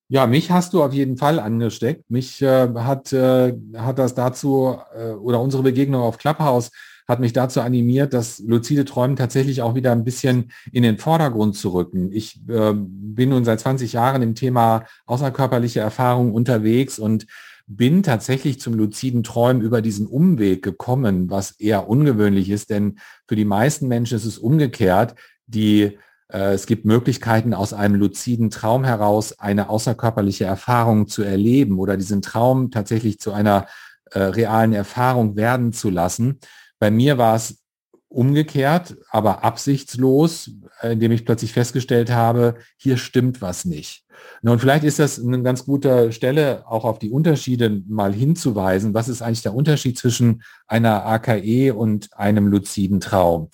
Ja, 0.10 0.26
mich 0.26 0.52
hast 0.52 0.74
du 0.74 0.84
auf 0.84 0.94
jeden 0.94 1.18
Fall 1.18 1.40
angesteckt. 1.40 2.10
Mich 2.10 2.42
äh, 2.42 2.70
hat, 2.76 3.12
äh, 3.12 3.54
hat 3.76 4.00
das 4.00 4.16
dazu, 4.16 4.78
äh, 4.96 5.12
oder 5.12 5.42
unsere 5.42 5.64
Begegnung 5.64 6.02
auf 6.02 6.18
Clubhouse 6.18 6.72
hat 7.08 7.20
mich 7.22 7.32
dazu 7.32 7.62
animiert, 7.62 8.14
das 8.14 8.40
luzide 8.40 8.84
Träumen 8.84 9.16
tatsächlich 9.16 9.62
auch 9.62 9.76
wieder 9.76 9.94
ein 9.94 10.04
bisschen 10.04 10.52
in 10.74 10.84
den 10.84 10.98
Vordergrund 10.98 11.56
zu 11.56 11.70
rücken. 11.70 12.12
Ich 12.12 12.42
äh, 12.50 12.74
bin 12.76 13.30
nun 13.30 13.46
seit 13.46 13.62
20 13.62 13.94
Jahren 13.94 14.22
im 14.22 14.36
Thema 14.36 14.86
außerkörperliche 15.06 15.80
Erfahrung 15.80 16.34
unterwegs 16.34 17.00
und 17.00 17.26
bin 17.66 18.04
tatsächlich 18.04 18.60
zum 18.60 18.74
luziden 18.74 19.24
Träumen 19.24 19.62
über 19.62 19.82
diesen 19.82 20.08
Umweg 20.08 20.64
gekommen, 20.64 21.30
was 21.30 21.52
eher 21.52 21.90
ungewöhnlich 21.90 22.50
ist, 22.50 22.70
denn 22.70 23.00
für 23.28 23.36
die 23.36 23.46
meisten 23.46 23.88
Menschen 23.88 24.16
ist 24.16 24.26
es 24.26 24.38
umgekehrt. 24.38 25.16
Die 25.48 25.98
es 26.30 26.66
gibt 26.66 26.86
Möglichkeiten, 26.86 27.54
aus 27.54 27.74
einem 27.74 27.96
luziden 27.96 28.50
Traum 28.50 28.84
heraus 28.84 29.40
eine 29.40 29.70
außerkörperliche 29.70 30.46
Erfahrung 30.46 31.08
zu 31.08 31.24
erleben 31.24 31.80
oder 31.80 31.96
diesen 31.96 32.22
Traum 32.22 32.70
tatsächlich 32.72 33.20
zu 33.20 33.32
einer 33.32 33.68
äh, 34.12 34.20
realen 34.20 34.74
Erfahrung 34.74 35.36
werden 35.36 35.74
zu 35.74 35.90
lassen. 35.90 36.40
Bei 36.80 36.92
mir 36.92 37.18
war 37.18 37.36
es 37.36 37.64
umgekehrt, 38.10 38.98
aber 39.12 39.44
absichtslos, 39.44 40.52
äh, 40.82 40.94
indem 40.94 41.12
ich 41.12 41.26
plötzlich 41.26 41.54
festgestellt 41.54 42.12
habe, 42.12 42.56
hier 42.78 42.98
stimmt 42.98 43.42
was 43.42 43.66
nicht. 43.66 44.06
Und 44.42 44.60
vielleicht 44.60 44.84
ist 44.84 45.00
das 45.00 45.20
eine 45.20 45.42
ganz 45.44 45.66
gute 45.66 46.12
Stelle, 46.12 46.64
auch 46.68 46.86
auf 46.86 47.00
die 47.00 47.12
Unterschiede 47.12 47.82
mal 47.88 48.14
hinzuweisen. 48.14 48.94
Was 48.94 49.10
ist 49.10 49.22
eigentlich 49.22 49.44
der 49.44 49.54
Unterschied 49.54 49.98
zwischen 49.98 50.44
einer 50.68 51.06
AKE 51.06 51.74
und 51.74 52.10
einem 52.14 52.48
luziden 52.48 53.00
Traum? 53.00 53.50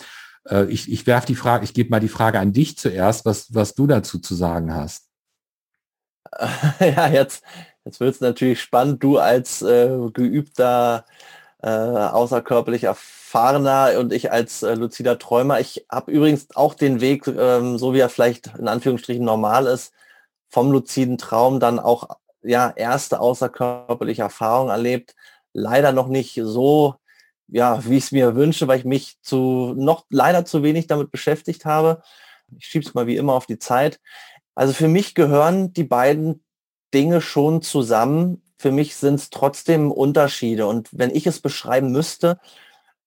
Äh, 0.50 0.66
ich 0.66 0.92
ich 0.92 1.08
werfe 1.08 1.28
die 1.28 1.36
Frage, 1.36 1.64
ich 1.64 1.74
gebe 1.74 1.90
mal 1.90 2.00
die 2.00 2.10
Frage 2.10 2.40
an 2.40 2.54
dich 2.54 2.78
zuerst, 2.78 3.26
was, 3.26 3.54
was 3.54 3.76
du 3.76 3.88
dazu 3.88 4.20
zu 4.20 4.36
sagen 4.36 4.74
hast. 4.74 5.10
Ja, 6.80 7.08
jetzt, 7.08 7.44
jetzt 7.86 8.00
wird 8.00 8.16
es 8.16 8.22
natürlich 8.22 8.62
spannend. 8.62 9.04
Du 9.04 9.18
als 9.20 9.62
äh, 9.62 9.90
geübter, 10.14 11.06
äh, 11.62 11.70
außerkörperlich 11.70 12.86
erfahrener 12.86 14.00
und 14.00 14.14
ich 14.14 14.32
als 14.32 14.64
äh, 14.64 14.76
luzider 14.76 15.18
Träumer. 15.20 15.60
Ich 15.60 15.86
habe 15.90 16.12
übrigens 16.12 16.48
auch 16.56 16.74
den 16.74 17.02
Weg, 17.02 17.28
ähm, 17.28 17.78
so 17.78 17.94
wie 17.94 18.00
er 18.00 18.10
vielleicht 18.10 18.48
in 18.58 18.68
Anführungsstrichen 18.68 19.24
normal 19.24 19.68
ist, 19.68 19.94
vom 20.50 20.72
luziden 20.72 21.18
Traum 21.18 21.60
dann 21.60 21.80
auch 21.80 22.10
ja 22.44 22.72
erste 22.76 23.20
außerkörperliche 23.20 24.24
Erfahrung 24.24 24.70
erlebt. 24.70 25.16
Leider 25.54 25.94
noch 25.94 26.08
nicht 26.08 26.40
so 26.44 26.96
ja, 27.54 27.86
wie 27.86 27.98
ich 27.98 28.06
es 28.06 28.12
mir 28.12 28.36
wünsche, 28.36 28.68
weil 28.68 28.80
ich 28.80 28.86
mich 28.86 29.22
zu 29.22 29.76
noch 29.78 30.06
leider 30.10 30.44
zu 30.44 30.64
wenig 30.64 30.88
damit 30.88 31.12
beschäftigt 31.12 31.66
habe. 31.66 32.02
Ich 32.58 32.66
schiebe 32.66 32.86
es 32.86 32.96
mal 32.96 33.06
wie 33.06 33.16
immer 33.16 33.34
auf 33.34 33.46
die 33.46 33.60
Zeit. 33.60 34.00
Also 34.56 34.74
für 34.74 34.88
mich 34.88 35.14
gehören 35.14 35.72
die 35.72 35.84
beiden 35.84 36.44
Dinge 36.96 37.22
schon 37.22 37.62
zusammen. 37.62 38.42
Für 38.58 38.72
mich 38.72 38.96
sind 38.96 39.16
es 39.16 39.30
trotzdem 39.30 39.92
Unterschiede. 39.92 40.66
Und 40.66 40.90
wenn 40.92 41.12
ich 41.12 41.28
es 41.28 41.42
beschreiben 41.42 41.92
müsste, 41.92 42.40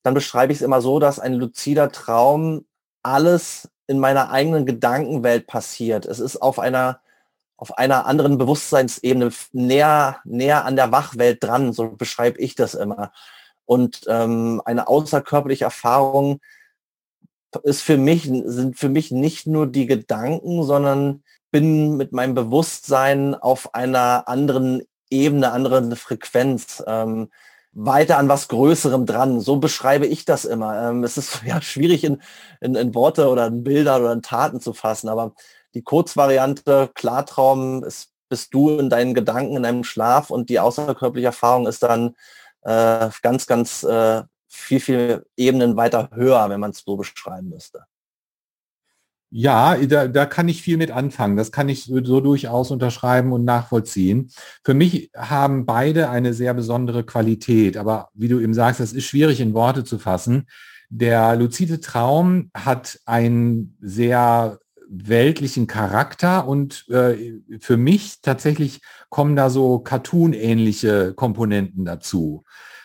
dann 0.04 0.14
beschreibe 0.14 0.52
ich 0.52 0.60
es 0.60 0.64
immer 0.64 0.80
so, 0.80 1.00
dass 1.00 1.18
ein 1.18 1.34
luzider 1.34 1.90
Traum 1.90 2.66
alles 3.02 3.68
in 3.88 3.98
meiner 3.98 4.30
eigenen 4.30 4.64
Gedankenwelt 4.64 5.48
passiert. 5.48 6.06
Es 6.06 6.20
ist 6.20 6.36
auf 6.36 6.60
einer 6.60 7.00
auf 7.58 7.78
einer 7.78 8.04
anderen 8.04 8.36
Bewusstseinsebene 8.36 9.30
näher, 9.52 10.20
näher 10.24 10.66
an 10.66 10.76
der 10.76 10.92
Wachwelt 10.92 11.42
dran, 11.42 11.72
so 11.72 11.88
beschreibe 11.88 12.38
ich 12.38 12.54
das 12.54 12.74
immer. 12.74 13.12
Und 13.66 14.02
ähm, 14.08 14.62
eine 14.64 14.88
außerkörperliche 14.88 15.64
Erfahrung 15.64 16.40
ist 17.62 17.82
für 17.82 17.96
mich, 17.96 18.24
sind 18.24 18.78
für 18.78 18.88
mich 18.88 19.10
nicht 19.10 19.46
nur 19.46 19.66
die 19.66 19.86
Gedanken, 19.86 20.62
sondern 20.62 21.22
bin 21.50 21.96
mit 21.96 22.12
meinem 22.12 22.34
Bewusstsein 22.34 23.34
auf 23.34 23.74
einer 23.74 24.28
anderen 24.28 24.82
Ebene, 25.10 25.52
anderen 25.52 25.94
Frequenz, 25.96 26.82
ähm, 26.86 27.30
weiter 27.72 28.18
an 28.18 28.28
was 28.28 28.48
Größerem 28.48 29.04
dran. 29.06 29.40
So 29.40 29.56
beschreibe 29.56 30.06
ich 30.06 30.24
das 30.24 30.44
immer. 30.44 30.90
Ähm, 30.90 31.04
es 31.04 31.16
ist 31.16 31.42
ja 31.46 31.60
schwierig 31.60 32.04
in, 32.04 32.22
in, 32.60 32.74
in 32.74 32.94
Worte 32.94 33.28
oder 33.28 33.46
in 33.46 33.62
Bilder 33.62 33.98
oder 33.98 34.12
in 34.12 34.22
Taten 34.22 34.60
zu 34.60 34.72
fassen, 34.72 35.08
aber 35.08 35.34
die 35.74 35.82
Kurzvariante 35.82 36.90
Klartraum 36.94 37.84
ist, 37.84 38.10
bist 38.28 38.54
du 38.54 38.70
in 38.78 38.88
deinen 38.88 39.12
Gedanken, 39.12 39.56
in 39.56 39.62
deinem 39.62 39.84
Schlaf 39.84 40.30
und 40.30 40.48
die 40.48 40.58
außerkörperliche 40.58 41.26
Erfahrung 41.26 41.66
ist 41.66 41.82
dann 41.82 42.16
äh, 42.66 43.10
ganz, 43.22 43.46
ganz 43.46 43.84
äh, 43.84 44.22
viel, 44.48 44.80
viel 44.80 45.26
Ebenen 45.36 45.76
weiter 45.76 46.10
höher, 46.12 46.48
wenn 46.50 46.60
man 46.60 46.72
es 46.72 46.82
so 46.84 46.96
beschreiben 46.96 47.48
müsste. 47.48 47.84
Ja, 49.30 49.76
da, 49.76 50.06
da 50.06 50.24
kann 50.24 50.48
ich 50.48 50.62
viel 50.62 50.76
mit 50.76 50.90
anfangen. 50.90 51.36
Das 51.36 51.52
kann 51.52 51.68
ich 51.68 51.84
so 51.84 52.20
durchaus 52.20 52.70
unterschreiben 52.70 53.32
und 53.32 53.44
nachvollziehen. 53.44 54.30
Für 54.64 54.74
mich 54.74 55.10
haben 55.16 55.66
beide 55.66 56.10
eine 56.10 56.32
sehr 56.32 56.54
besondere 56.54 57.04
Qualität. 57.04 57.76
Aber 57.76 58.08
wie 58.14 58.28
du 58.28 58.40
eben 58.40 58.54
sagst, 58.54 58.80
das 58.80 58.92
ist 58.92 59.04
schwierig 59.04 59.40
in 59.40 59.52
Worte 59.52 59.84
zu 59.84 59.98
fassen. 59.98 60.46
Der 60.88 61.34
luzide 61.36 61.80
Traum 61.80 62.50
hat 62.54 63.00
einen 63.04 63.76
sehr 63.80 64.60
weltlichen 64.88 65.66
Charakter 65.66 66.46
und 66.46 66.88
äh, 66.88 67.40
für 67.60 67.76
mich 67.76 68.20
tatsächlich 68.20 68.80
kommen 69.08 69.36
da 69.36 69.50
so 69.50 69.78
Cartoon-ähnliche 69.78 71.14
Komponenten 71.14 71.84
dazu. 71.84 72.44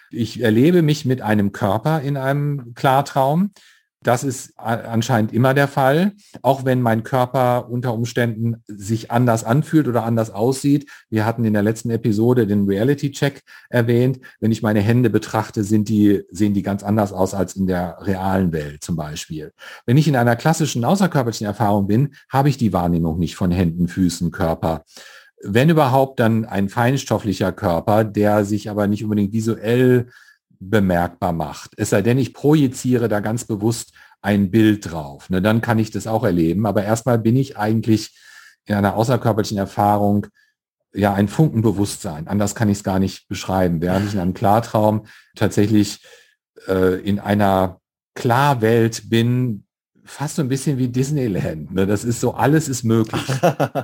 Ich 0.10 0.42
erlebe 0.42 0.82
mich 0.82 1.06
mit 1.06 1.22
einem 1.22 1.52
Körper 1.52 2.02
in 2.02 2.18
einem 2.18 2.74
Klartraum. 2.74 3.52
Das 4.04 4.24
ist 4.24 4.58
anscheinend 4.58 5.32
immer 5.32 5.54
der 5.54 5.68
Fall, 5.68 6.14
auch 6.42 6.66
wenn 6.66 6.82
mein 6.82 7.04
Körper 7.04 7.70
unter 7.70 7.94
Umständen 7.94 8.64
sich 8.66 9.12
anders 9.12 9.44
anfühlt 9.44 9.88
oder 9.88 10.04
anders 10.04 10.32
aussieht. 10.32 10.90
Wir 11.12 11.24
hatten 11.24 11.46
in 11.46 11.54
der 11.54 11.62
letzten 11.62 11.92
Episode 11.92 12.48
den 12.48 12.66
Reality-Check 12.66 13.44
erwähnt. 13.70 14.20
Wenn 14.40 14.52
ich 14.52 14.64
meine 14.64 14.80
Hände 14.80 15.12
betrachte, 15.12 15.64
sind 15.64 15.88
die, 15.88 16.24
sehen 16.32 16.56
die 16.56 16.64
ganz 16.64 16.82
anders 16.82 17.14
aus 17.14 17.36
als 17.36 17.56
in 17.56 17.68
der 17.68 17.98
realen 18.02 18.52
Welt 18.54 18.84
zum 18.84 18.96
Beispiel. 18.96 19.54
Wenn 19.86 19.98
ich 19.98 20.08
in 20.08 20.16
einer 20.16 20.36
klassischen 20.36 20.84
außerkörperlichen 20.84 21.46
Erfahrung 21.46 21.86
bin, 21.86 22.16
habe 22.30 22.50
ich 22.50 22.58
die 22.58 22.74
Wahrnehmung 22.74 23.20
nicht 23.20 23.36
von 23.36 23.52
Händen, 23.52 23.88
Füßen, 23.88 24.32
Körper. 24.32 24.84
Wenn 25.44 25.70
überhaupt, 25.70 26.20
dann 26.20 26.46
ein 26.46 26.70
feinstofflicher 26.70 27.52
Körper, 27.52 28.04
der 28.04 28.46
sich 28.46 28.68
aber 28.68 28.88
nicht 28.88 29.04
unbedingt 29.04 29.34
visuell 29.34 30.08
bemerkbar 30.62 31.34
macht. 31.34 31.72
Es 31.78 31.90
sei 31.90 32.02
denn, 32.02 32.18
ich 32.18 32.34
projiziere 32.34 33.10
da 33.10 33.20
ganz 33.20 33.44
bewusst 33.46 33.94
ein 34.22 34.52
Bild 34.52 34.92
drauf. 34.92 35.30
Ne, 35.30 35.42
dann 35.42 35.62
kann 35.62 35.80
ich 35.80 35.92
das 35.92 36.08
auch 36.08 36.24
erleben. 36.24 36.66
Aber 36.66 36.84
erstmal 36.84 37.18
bin 37.18 37.36
ich 37.36 37.58
eigentlich 37.58 38.18
in 38.66 38.76
einer 38.76 38.96
außerkörperlichen 38.96 39.58
Erfahrung 39.58 40.28
ja 40.94 41.14
ein 41.14 41.28
Funkenbewusstsein. 41.28 42.28
Anders 42.28 42.54
kann 42.54 42.70
ich 42.70 42.80
es 42.80 42.84
gar 42.84 43.00
nicht 43.00 43.28
beschreiben. 43.28 43.82
Während 43.82 44.08
ich 44.08 44.14
in 44.14 44.20
einem 44.20 44.34
Klartraum 44.34 45.08
tatsächlich 45.36 46.06
äh, 46.68 47.02
in 47.02 47.20
einer 47.20 47.80
Klarwelt 48.14 49.10
bin, 49.10 49.66
fast 50.12 50.36
so 50.36 50.42
ein 50.42 50.50
bisschen 50.50 50.78
wie 50.78 50.90
Disneyland. 50.90 51.74
Ne? 51.74 51.88
Das 51.88 52.04
ist 52.04 52.20
so, 52.20 52.34
alles 52.34 52.68
ist 52.68 52.84
möglich. 52.84 53.24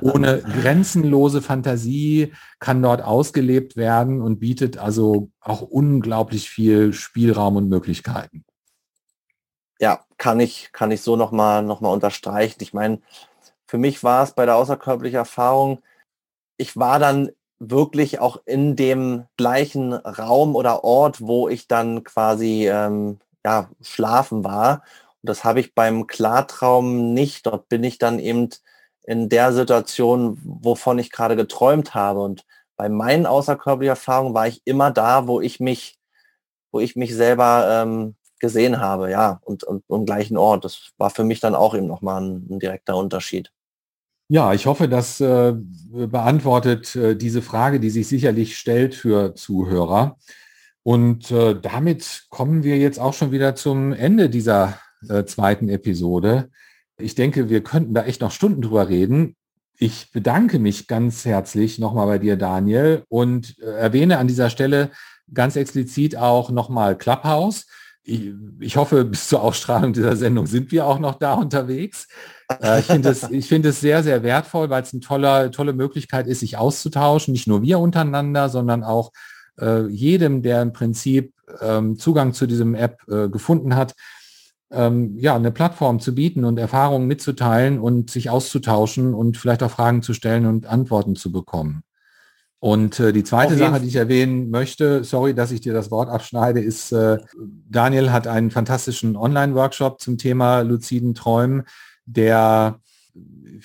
Ohne 0.02 0.42
grenzenlose 0.62 1.42
Fantasie 1.42 2.34
kann 2.60 2.82
dort 2.82 3.02
ausgelebt 3.02 3.78
werden 3.78 4.22
und 4.22 4.40
bietet 4.40 4.78
also 4.78 5.30
auch 5.40 5.62
unglaublich 5.62 6.50
viel 6.50 6.92
Spielraum 6.92 7.56
und 7.56 7.70
Möglichkeiten. 7.70 8.44
Ja, 9.80 10.02
kann 10.18 10.40
ich, 10.40 10.72
kann 10.74 10.92
ich 10.92 11.02
so 11.02 11.16
nochmal 11.16 11.64
noch 11.64 11.80
mal 11.80 11.94
unterstreichen. 11.94 12.62
Ich 12.62 12.74
meine, 12.74 13.00
für 13.66 13.78
mich 13.78 14.04
war 14.04 14.24
es 14.24 14.34
bei 14.34 14.46
der 14.46 14.58
außerkörperlichen 14.58 15.18
Erfahrung, 15.18 15.80
ich 16.58 16.76
war 16.76 17.00
dann 17.00 17.30
wirklich 17.60 18.20
auch 18.20 18.42
in 18.46 18.76
dem 18.76 19.26
gleichen 19.38 19.94
Raum 19.94 20.56
oder 20.56 20.84
Ort, 20.84 21.22
wo 21.22 21.48
ich 21.48 21.68
dann 21.68 22.04
quasi 22.04 22.68
ähm, 22.68 23.20
ja, 23.46 23.70
schlafen 23.82 24.44
war 24.44 24.84
das 25.22 25.44
habe 25.44 25.60
ich 25.60 25.74
beim 25.76 26.08
Klartraum 26.08 27.14
nicht. 27.14 27.46
Dort 27.46 27.70
bin 27.70 27.84
ich 27.84 27.98
dann 27.98 28.20
eben 28.20 28.50
in 29.06 29.30
der 29.30 29.54
Situation, 29.54 30.40
wovon 30.44 31.00
ich 31.00 31.12
gerade 31.12 31.36
geträumt 31.36 31.96
habe. 31.96 32.22
Und 32.22 32.46
bei 32.76 32.90
meinen 32.90 33.26
außerkörperlichen 33.26 33.92
Erfahrungen 33.92 34.34
war 34.34 34.48
ich 34.48 34.62
immer 34.66 34.92
da, 34.92 35.28
wo 35.28 35.42
ich 35.42 35.60
mich, 35.60 35.98
wo 36.72 36.80
ich 36.80 36.96
mich 36.96 37.16
selber 37.16 37.84
ähm, 37.84 38.16
gesehen 38.40 38.80
habe, 38.80 39.10
ja, 39.10 39.40
und, 39.44 39.64
und 39.64 39.84
am 39.90 40.06
gleichen 40.06 40.38
Ort. 40.38 40.66
Das 40.66 40.92
war 40.98 41.10
für 41.10 41.24
mich 41.24 41.40
dann 41.40 41.56
auch 41.56 41.74
eben 41.76 41.88
nochmal 41.88 42.22
ein, 42.22 42.48
ein 42.50 42.60
direkter 42.60 42.96
Unterschied. 42.96 43.52
Ja, 44.30 44.54
ich 44.54 44.66
hoffe, 44.66 44.90
das 44.90 45.22
äh, 45.22 45.54
beantwortet 45.56 46.96
äh, 46.98 47.16
diese 47.16 47.42
Frage, 47.42 47.80
die 47.80 47.90
sich 47.90 48.10
sicherlich 48.10 48.58
stellt 48.58 48.94
für 48.94 49.36
Zuhörer. 49.36 50.18
Und 50.84 51.32
äh, 51.32 51.56
damit 51.60 52.26
kommen 52.30 52.64
wir 52.64 52.78
jetzt 52.78 53.00
auch 53.00 53.14
schon 53.14 53.32
wieder 53.32 53.56
zum 53.56 53.94
Ende 53.94 54.30
dieser 54.30 54.80
äh, 55.10 55.26
zweiten 55.26 55.70
Episode. 55.70 56.50
Ich 56.98 57.16
denke, 57.16 57.50
wir 57.50 57.64
könnten 57.64 57.94
da 57.94 58.04
echt 58.04 58.22
noch 58.22 58.32
Stunden 58.32 58.62
drüber 58.62 58.90
reden. 58.90 59.36
ich 59.80 60.12
bedanke 60.12 60.58
mich 60.58 60.88
ganz 60.88 61.24
herzlich 61.26 61.78
nochmal 61.78 62.08
bei 62.08 62.18
dir, 62.18 62.36
Daniel, 62.36 63.04
und 63.10 63.60
äh, 63.60 63.66
erwähne 63.66 64.18
an 64.18 64.28
dieser 64.28 64.50
Stelle 64.50 64.90
ganz 65.34 65.56
explizit 65.56 66.16
auch 66.16 66.50
nochmal 66.50 66.98
Clubhouse. 66.98 67.68
Ich, 68.04 68.32
ich, 68.60 68.78
hoffe, 68.78 69.04
bis 69.04 69.28
zur 69.28 69.42
Ausstrahlung 69.42 69.94
dieser 69.94 70.16
Sendung 70.16 70.48
sind 70.48 70.72
wir 70.72 70.86
auch 70.86 70.98
noch 70.98 71.16
da 71.16 71.34
unterwegs. 71.34 72.08
Äh, 72.62 72.80
ich 72.80 72.86
finde 72.86 73.10
es, 73.10 73.30
es 73.30 73.82
sehr, 73.82 74.02
sehr 74.02 74.24
wertvoll, 74.24 74.70
weil 74.70 74.82
es 74.82 74.94
eine 74.94 75.02
tolle, 75.02 75.52
tolle 75.52 75.74
Möglichkeit 75.74 76.26
ist, 76.26 76.40
sich 76.40 76.58
auszutauschen. 76.58 77.34
Nicht 77.34 77.48
nur 77.48 77.62
wir 77.62 77.80
untereinander, 77.80 78.50
sondern 78.50 78.84
auch 78.84 79.12
äh, 79.60 79.88
jedem, 79.88 80.42
der 80.42 80.62
im 80.62 80.74
Prinzip 80.74 81.34
ähm, 81.62 81.98
Zugang 81.98 82.34
zu 82.34 82.48
diesem 82.48 82.76
App 82.76 83.02
äh, 83.10 83.30
gefunden 83.30 83.76
hat, 83.76 83.94
ähm, 84.72 85.18
ja, 85.18 85.36
eine 85.36 85.52
Plattform 85.52 86.00
zu 86.00 86.14
bieten 86.14 86.44
und 86.44 86.58
Erfahrungen 86.60 87.08
mitzuteilen 87.08 87.80
und 87.80 88.10
sich 88.10 88.30
auszutauschen 88.30 89.14
und 89.14 89.38
vielleicht 89.38 89.64
auch 89.64 89.72
Fragen 89.72 90.02
zu 90.02 90.14
stellen 90.14 90.46
und 90.46 90.66
Antworten 90.66 91.16
zu 91.16 91.32
bekommen. 91.32 91.84
Und 92.60 93.00
äh, 93.00 93.14
die 93.14 93.24
zweite 93.24 93.56
Sache, 93.56 93.80
die 93.80 93.88
ich 93.88 93.96
erwähnen 93.96 94.50
möchte, 94.50 95.04
sorry, 95.04 95.36
dass 95.36 95.52
ich 95.52 95.62
dir 95.62 95.74
das 95.74 95.92
Wort 95.92 96.10
abschneide, 96.10 96.60
ist, 96.60 96.92
äh, 96.92 97.18
Daniel 97.70 98.12
hat 98.12 98.26
einen 98.28 98.50
fantastischen 98.50 99.16
Online-Workshop 99.16 100.02
zum 100.02 100.18
Thema 100.18 100.62
luziden 100.62 101.14
Träumen, 101.14 101.64
der 102.06 102.80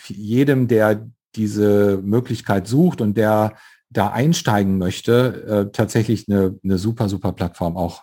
jedem, 0.09 0.69
der 0.69 1.09
diese 1.35 2.01
Möglichkeit 2.03 2.69
sucht 2.69 3.01
und 3.01 3.17
der 3.17 3.55
da 3.89 4.11
einsteigen 4.11 4.77
möchte, 4.77 5.69
äh, 5.69 5.73
tatsächlich 5.73 6.29
eine, 6.29 6.59
eine 6.63 6.77
super, 6.77 7.09
super 7.09 7.33
Plattform 7.33 7.77
auch 7.79 8.03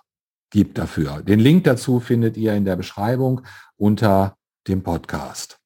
gibt 0.50 0.78
dafür. 0.78 1.22
Den 1.22 1.40
Link 1.40 1.64
dazu 1.64 2.00
findet 2.00 2.38
ihr 2.38 2.54
in 2.54 2.66
der 2.66 2.76
Beschreibung 2.76 3.42
unter 3.78 4.38
dem 4.68 4.84
Podcast. 4.84 5.60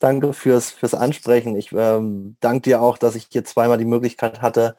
Danke 0.00 0.32
fürs, 0.32 0.70
fürs 0.70 0.94
Ansprechen. 0.94 1.56
Ich 1.56 1.72
ähm, 1.72 2.36
danke 2.40 2.62
dir 2.62 2.82
auch, 2.82 2.98
dass 2.98 3.14
ich 3.14 3.28
hier 3.30 3.44
zweimal 3.44 3.78
die 3.78 3.84
Möglichkeit 3.84 4.42
hatte, 4.42 4.76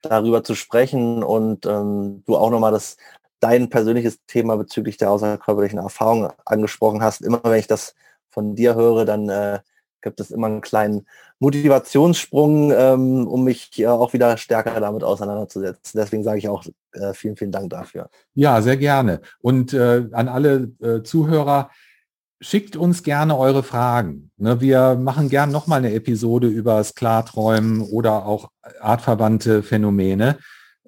darüber 0.00 0.42
zu 0.42 0.54
sprechen 0.54 1.22
und 1.22 1.66
ähm, 1.66 2.22
du 2.26 2.36
auch 2.36 2.50
nochmal 2.50 2.72
das 2.72 2.96
dein 3.40 3.68
persönliches 3.68 4.24
Thema 4.26 4.56
bezüglich 4.56 4.96
der 4.96 5.10
außerkörperlichen 5.10 5.78
Erfahrung 5.78 6.32
angesprochen 6.44 7.02
hast. 7.02 7.22
Immer 7.22 7.40
wenn 7.42 7.58
ich 7.58 7.66
das 7.66 7.94
von 8.30 8.54
dir 8.54 8.74
höre, 8.74 9.04
dann 9.04 9.28
äh, 9.28 9.60
gibt 10.02 10.20
es 10.20 10.30
immer 10.30 10.48
einen 10.48 10.60
kleinen 10.60 11.06
Motivationssprung, 11.38 12.72
ähm, 12.72 13.26
um 13.26 13.44
mich 13.44 13.78
äh, 13.78 13.86
auch 13.86 14.12
wieder 14.12 14.36
stärker 14.36 14.78
damit 14.80 15.02
auseinanderzusetzen. 15.02 15.98
Deswegen 15.98 16.24
sage 16.24 16.38
ich 16.38 16.48
auch 16.48 16.64
äh, 16.92 17.14
vielen, 17.14 17.36
vielen 17.36 17.52
Dank 17.52 17.70
dafür. 17.70 18.10
Ja, 18.34 18.60
sehr 18.60 18.76
gerne. 18.76 19.20
Und 19.40 19.72
äh, 19.72 20.06
an 20.12 20.28
alle 20.28 20.70
äh, 20.80 21.02
Zuhörer, 21.02 21.70
schickt 22.42 22.76
uns 22.76 23.02
gerne 23.04 23.38
eure 23.38 23.62
Fragen. 23.62 24.30
Ne, 24.36 24.60
wir 24.60 24.96
machen 24.96 25.28
gern 25.28 25.52
nochmal 25.52 25.78
eine 25.78 25.94
Episode 25.94 26.48
über 26.48 26.76
das 26.76 26.94
Klarträumen 26.94 27.82
oder 27.82 28.26
auch 28.26 28.50
artverwandte 28.80 29.62
Phänomene. 29.62 30.38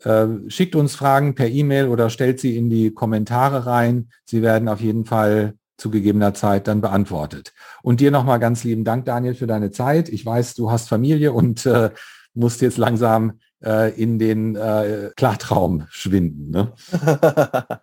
Äh, 0.02 0.26
schickt 0.48 0.74
uns 0.74 0.96
Fragen 0.96 1.34
per 1.34 1.48
E-Mail 1.48 1.88
oder 1.88 2.10
stellt 2.10 2.40
sie 2.40 2.56
in 2.56 2.68
die 2.68 2.90
Kommentare 2.92 3.66
rein. 3.66 4.10
Sie 4.24 4.42
werden 4.42 4.68
auf 4.68 4.80
jeden 4.80 5.04
Fall 5.04 5.54
zu 5.76 5.90
gegebener 5.90 6.34
Zeit 6.34 6.68
dann 6.68 6.80
beantwortet. 6.80 7.52
Und 7.82 8.00
dir 8.00 8.10
nochmal 8.10 8.38
ganz 8.38 8.64
lieben 8.64 8.84
Dank, 8.84 9.04
Daniel, 9.04 9.34
für 9.34 9.46
deine 9.46 9.70
Zeit. 9.70 10.08
Ich 10.08 10.24
weiß, 10.24 10.54
du 10.54 10.70
hast 10.70 10.88
Familie 10.88 11.32
und 11.32 11.66
äh, 11.66 11.90
musst 12.34 12.60
jetzt 12.60 12.78
langsam 12.78 13.38
äh, 13.64 13.90
in 14.00 14.18
den 14.18 14.56
äh, 14.56 15.10
Klartraum 15.16 15.86
schwinden. 15.90 16.50
Ne? 16.50 16.72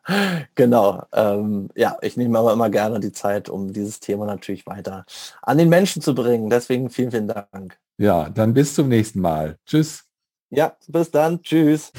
genau. 0.56 1.04
Ähm, 1.12 1.70
ja, 1.76 1.98
ich 2.02 2.18
nehme 2.18 2.38
aber 2.40 2.54
immer 2.54 2.70
gerne 2.70 3.00
die 3.00 3.12
Zeit, 3.12 3.50
um 3.50 3.74
dieses 3.74 4.00
Thema 4.00 4.26
natürlich 4.26 4.66
weiter 4.66 5.06
an 5.42 5.58
den 5.58 5.70
Menschen 5.70 6.02
zu 6.02 6.14
bringen. 6.14 6.50
Deswegen 6.50 6.90
vielen, 6.90 7.12
vielen 7.12 7.28
Dank. 7.28 7.78
Ja, 7.98 8.30
dann 8.30 8.54
bis 8.54 8.76
zum 8.76 8.88
nächsten 8.88 9.22
Mal. 9.22 9.58
Tschüss. 9.66 10.06
Ja, 10.50 10.76
bis 10.88 11.12
dann. 11.12 11.42
Tschüss. 11.42 11.92